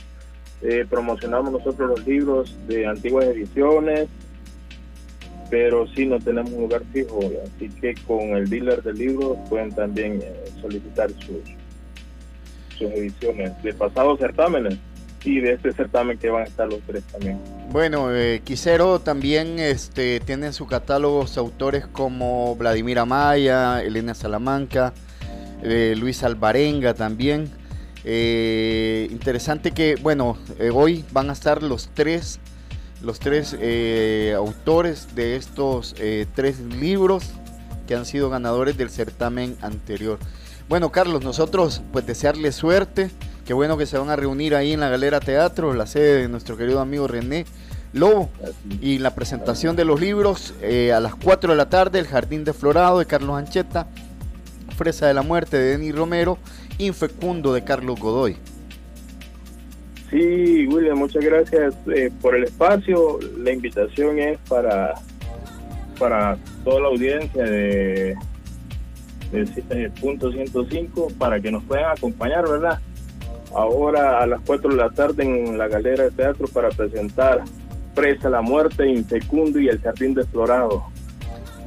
[0.60, 4.08] eh, promocionamos nosotros los libros de antiguas ediciones,
[5.52, 10.18] pero sí no tenemos lugar fijo, así que con el dealer del libro pueden también
[10.22, 11.42] eh, solicitar sus,
[12.78, 14.78] sus ediciones de pasados certámenes
[15.22, 17.38] y de este certamen que van a estar los tres también.
[17.70, 24.94] Bueno, eh, Quisero también este, tiene en su catálogo autores como Vladimir Amaya, Elena Salamanca,
[25.62, 27.50] eh, Luis Alvarenga también.
[28.04, 30.38] Eh, interesante que, bueno,
[30.72, 32.40] hoy van a estar los tres,
[33.02, 37.30] los tres eh, autores de estos eh, tres libros
[37.86, 40.18] que han sido ganadores del certamen anterior.
[40.68, 43.10] Bueno, Carlos, nosotros pues desearle suerte.
[43.44, 46.28] Qué bueno que se van a reunir ahí en la Galera Teatro, la sede de
[46.28, 47.44] nuestro querido amigo René,
[47.92, 48.30] Lobo.
[48.80, 52.44] Y la presentación de los libros eh, a las 4 de la tarde, El Jardín
[52.44, 53.88] de Florado de Carlos Ancheta,
[54.76, 56.38] Fresa de la Muerte de Denis Romero,
[56.78, 58.38] Infecundo de Carlos Godoy.
[60.12, 63.18] Sí, William, muchas gracias eh, por el espacio.
[63.38, 64.92] La invitación es para,
[65.98, 68.14] para toda la audiencia de,
[69.32, 72.78] de, de Punto 105 para que nos puedan acompañar, ¿verdad?
[73.54, 77.42] Ahora a las 4 de la tarde en la galera de teatro para presentar
[77.94, 80.84] Presa la Muerte, Infecundo y El Jardín Desflorado,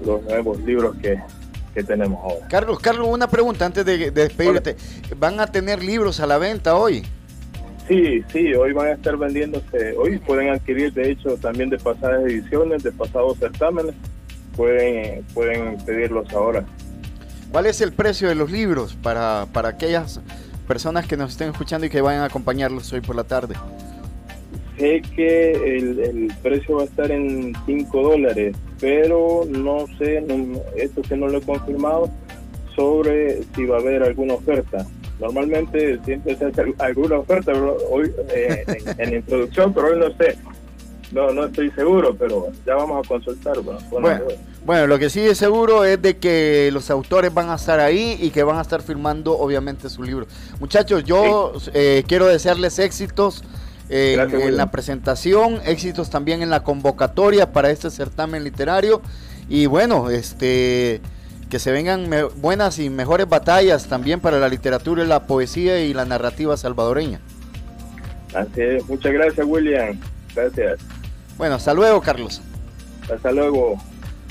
[0.05, 1.19] los nuevos libros que,
[1.73, 2.47] que tenemos ahora.
[2.47, 4.75] Carlos, Carlos, una pregunta antes de, de despedirte.
[5.17, 7.03] ¿Van a tener libros a la venta hoy?
[7.87, 12.23] Sí, sí, hoy van a estar vendiéndose, hoy pueden adquirir de hecho también de pasadas
[12.25, 13.93] ediciones, de pasados certámenes,
[14.55, 16.65] pueden, pueden pedirlos ahora.
[17.51, 20.19] ¿Cuál es el precio de los libros para, para aquellas
[20.67, 23.53] personas que nos estén escuchando y que vayan a acompañarlos hoy por la tarde?
[24.79, 30.59] Sé que el, el precio va a estar en 5 dólares, pero no sé, no-
[30.75, 32.09] esto que no lo he confirmado,
[32.75, 34.85] sobre si va a haber alguna oferta.
[35.19, 39.99] Normalmente siempre se hace al- alguna oferta pero hoy eh, en, en introducción, pero hoy
[39.99, 40.37] no sé.
[41.11, 43.59] No, no estoy seguro, pero ya vamos a consultar.
[43.61, 44.21] Bueno, Bueno,
[44.65, 48.17] bueno, lo que sí es seguro es de que los autores van a estar ahí
[48.19, 50.25] y que van a estar firmando obviamente su libro.
[50.59, 53.43] Muchachos, yo eh, quiero desearles éxitos
[53.87, 58.99] en, Gracias, en la presentación, éxitos también en la convocatoria para este certamen literario
[59.47, 61.01] y bueno, este
[61.49, 65.93] que se vengan buenas y mejores batallas también para la literatura, y la poesía y
[65.93, 67.19] la narrativa salvadoreña.
[68.33, 68.87] Así es.
[68.87, 69.99] Muchas gracias, William.
[70.35, 70.79] Gracias.
[71.37, 72.41] Bueno, hasta luego, Carlos.
[73.13, 73.75] Hasta luego.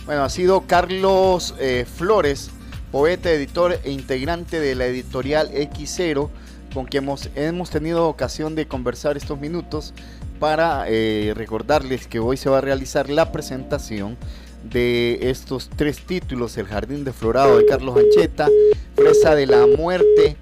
[0.07, 2.51] Bueno, ha sido Carlos eh, Flores,
[2.93, 6.29] poeta, editor e integrante de la editorial X0,
[6.75, 9.95] con quien hemos, hemos tenido ocasión de conversar estos minutos
[10.41, 14.17] para eh, recordarles que hoy se va a realizar la presentación
[14.71, 18.49] de estos tres títulos, El Jardín de Florado de Carlos Ancheta,
[18.97, 20.37] Fresa de la Muerte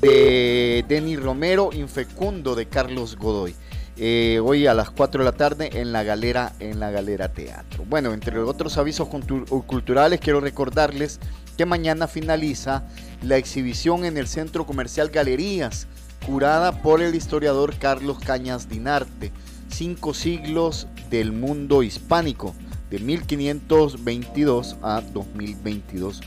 [0.00, 3.54] de Denis Romero, Infecundo de Carlos Godoy.
[3.96, 7.84] Eh, hoy a las 4 de la tarde en la galera en la galera teatro
[7.88, 11.20] bueno entre otros avisos cultu- culturales quiero recordarles
[11.56, 12.82] que mañana finaliza
[13.22, 15.86] la exhibición en el centro comercial Galerías
[16.26, 19.30] curada por el historiador Carlos Cañas Dinarte
[19.68, 22.52] cinco siglos del mundo hispánico
[22.94, 26.20] de 1522 a 2022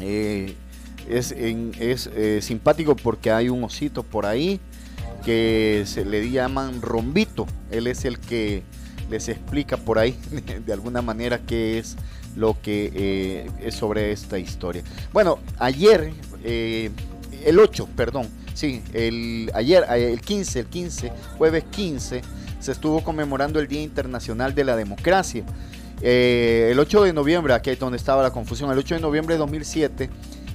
[0.00, 0.54] Eh,
[1.08, 4.58] es, en- es eh, simpático porque hay un osito por ahí
[5.24, 7.46] que se le llaman Rombito.
[7.70, 8.62] Él es el que
[9.10, 10.16] les explica por ahí
[10.66, 11.96] de alguna manera qué es
[12.34, 14.82] lo que eh, es sobre esta historia.
[15.12, 16.12] Bueno, ayer,
[16.44, 22.22] el 8, perdón, sí, el, ayer, el 15, el 15, jueves 15,
[22.60, 25.44] se estuvo conmemorando el Día Internacional de la Democracia.
[26.02, 29.34] Eh, el 8 de noviembre, aquí es donde estaba la confusión, el 8 de noviembre
[29.34, 30.10] de 2007,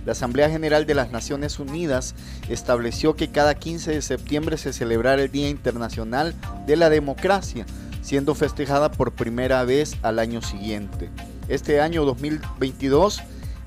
[0.05, 2.13] la Asamblea General de las Naciones Unidas
[2.47, 6.35] estableció que cada 15 de septiembre se celebrara el Día Internacional
[6.67, 7.65] de la Democracia,
[8.01, 11.09] siendo festejada por primera vez al año siguiente.
[11.47, 13.23] Este año 2022,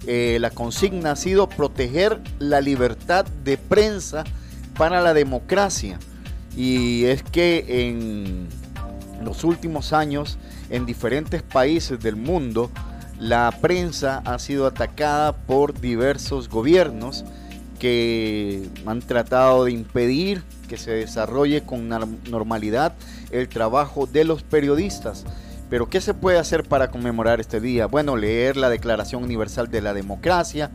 [0.06, 4.22] eh, la consigna ha sido proteger la libertad de prensa
[4.76, 5.98] para la democracia.
[6.58, 8.48] Y es que en
[9.22, 10.38] los últimos años,
[10.70, 12.72] en diferentes países del mundo,
[13.20, 17.24] la prensa ha sido atacada por diversos gobiernos
[17.78, 22.94] que han tratado de impedir que se desarrolle con normalidad
[23.30, 25.24] el trabajo de los periodistas.
[25.70, 27.86] Pero ¿qué se puede hacer para conmemorar este día?
[27.86, 30.72] Bueno, leer la Declaración Universal de la Democracia,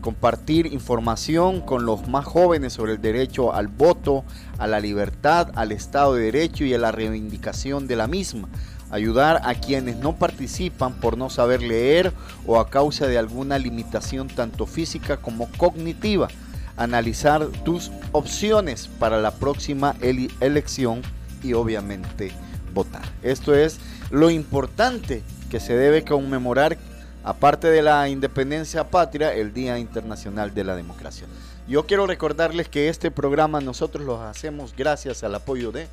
[0.00, 4.24] compartir información con los más jóvenes sobre el derecho al voto,
[4.58, 8.48] a la libertad, al Estado de Derecho y a la reivindicación de la misma.
[8.90, 12.12] Ayudar a quienes no participan por no saber leer
[12.46, 16.28] o a causa de alguna limitación tanto física como cognitiva.
[16.76, 21.02] Analizar tus opciones para la próxima elección
[21.42, 22.30] y obviamente
[22.72, 23.02] votar.
[23.22, 23.78] Esto es
[24.10, 26.78] lo importante que se debe conmemorar
[27.26, 31.26] aparte de la independencia patria, el Día Internacional de la Democracia.
[31.66, 35.88] Yo quiero recordarles que este programa nosotros lo hacemos gracias al apoyo de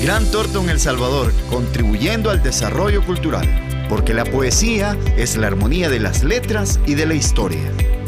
[0.00, 3.48] Gran Torto en El Salvador, contribuyendo al desarrollo cultural,
[3.88, 7.91] porque la poesía es la armonía de las letras y de la historia.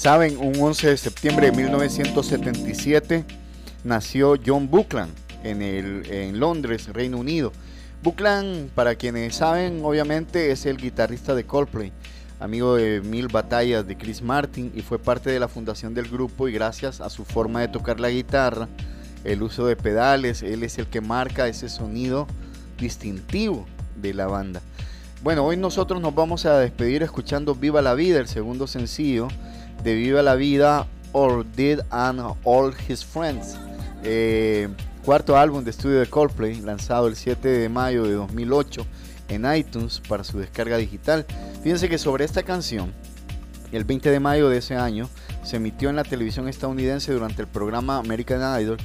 [0.00, 3.22] Saben, un 11 de septiembre de 1977
[3.84, 5.12] nació John Buckland
[5.44, 7.52] en, el, en Londres, Reino Unido.
[8.02, 11.92] Buckland, para quienes saben, obviamente es el guitarrista de Coldplay,
[12.38, 16.48] amigo de mil batallas de Chris Martin y fue parte de la fundación del grupo
[16.48, 18.68] y gracias a su forma de tocar la guitarra,
[19.22, 22.26] el uso de pedales, él es el que marca ese sonido
[22.78, 23.66] distintivo
[24.00, 24.62] de la banda.
[25.22, 29.28] Bueno, hoy nosotros nos vamos a despedir escuchando Viva la Vida, el segundo sencillo
[29.82, 33.56] de Viva la Vida, Or Did and All His Friends.
[34.02, 34.68] Eh,
[35.04, 38.86] cuarto álbum de estudio de Coldplay, lanzado el 7 de mayo de 2008
[39.28, 41.26] en iTunes para su descarga digital.
[41.62, 42.92] Fíjense que sobre esta canción,
[43.72, 45.08] el 20 de mayo de ese año,
[45.42, 48.78] se emitió en la televisión estadounidense durante el programa American Idol,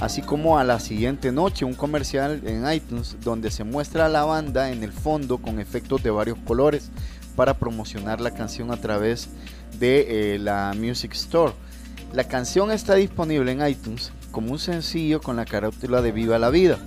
[0.00, 4.24] así como a la siguiente noche un comercial en iTunes donde se muestra a la
[4.24, 6.90] banda en el fondo con efectos de varios colores
[7.36, 9.30] para promocionar la canción a través de
[9.80, 11.52] eh, la Music Store.
[12.12, 16.50] La canción está disponible en iTunes como un sencillo con la carátula de Viva la
[16.50, 16.78] Vida.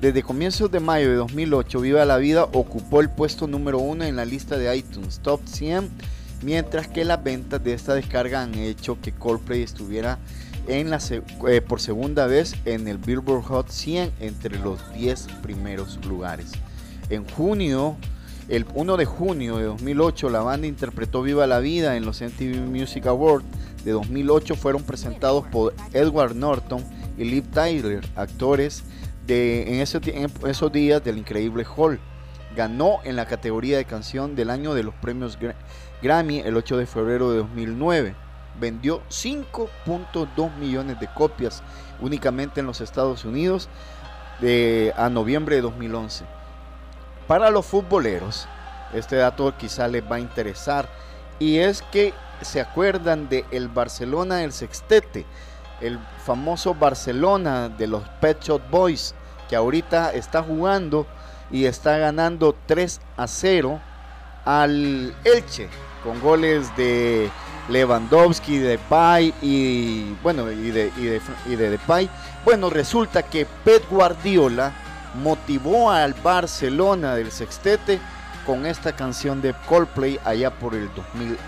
[0.00, 4.16] Desde comienzos de mayo de 2008, Viva la Vida ocupó el puesto número uno en
[4.16, 5.88] la lista de iTunes Top 100,
[6.42, 10.18] mientras que las ventas de esta descarga han hecho que Coldplay estuviera
[10.66, 10.98] en la,
[11.48, 16.52] eh, por segunda vez en el Billboard Hot 100 entre los 10 primeros lugares.
[17.10, 17.96] En junio,
[18.48, 22.60] el 1 de junio de 2008, la banda interpretó Viva la Vida en los MTV
[22.60, 23.44] Music Awards
[23.84, 24.54] de 2008.
[24.56, 26.84] Fueron presentados por Edward Norton
[27.16, 28.84] y Liv Tyler, actores
[29.26, 31.98] de, en, esos días del increíble Hall.
[32.54, 35.38] Ganó en la categoría de canción del año de los premios
[36.02, 38.14] Grammy el 8 de febrero de 2009.
[38.60, 41.62] Vendió 5.2 millones de copias
[42.00, 43.68] únicamente en los Estados Unidos
[44.40, 46.24] de, a noviembre de 2011.
[47.26, 48.46] Para los futboleros,
[48.92, 50.88] este dato quizá les va a interesar
[51.38, 52.12] y es que
[52.42, 55.24] se acuerdan de el Barcelona del Sextete,
[55.80, 59.14] el famoso Barcelona de los Pet Shop Boys,
[59.48, 61.06] que ahorita está jugando
[61.50, 63.80] y está ganando 3 a 0
[64.44, 65.68] al Elche,
[66.02, 67.30] con goles de
[67.70, 72.10] Lewandowski, de Depay y bueno, y de, y de, y de Depay.
[72.44, 74.74] Bueno, resulta que Pep Guardiola
[75.14, 78.00] motivó al Barcelona del Sextete
[78.46, 81.38] con esta canción de Coldplay allá por el 2009.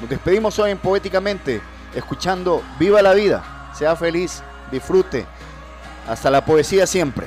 [0.00, 1.60] Nos despedimos hoy en Poéticamente
[1.94, 5.26] escuchando Viva la vida, sea feliz, disfrute.
[6.08, 7.26] Hasta la poesía siempre.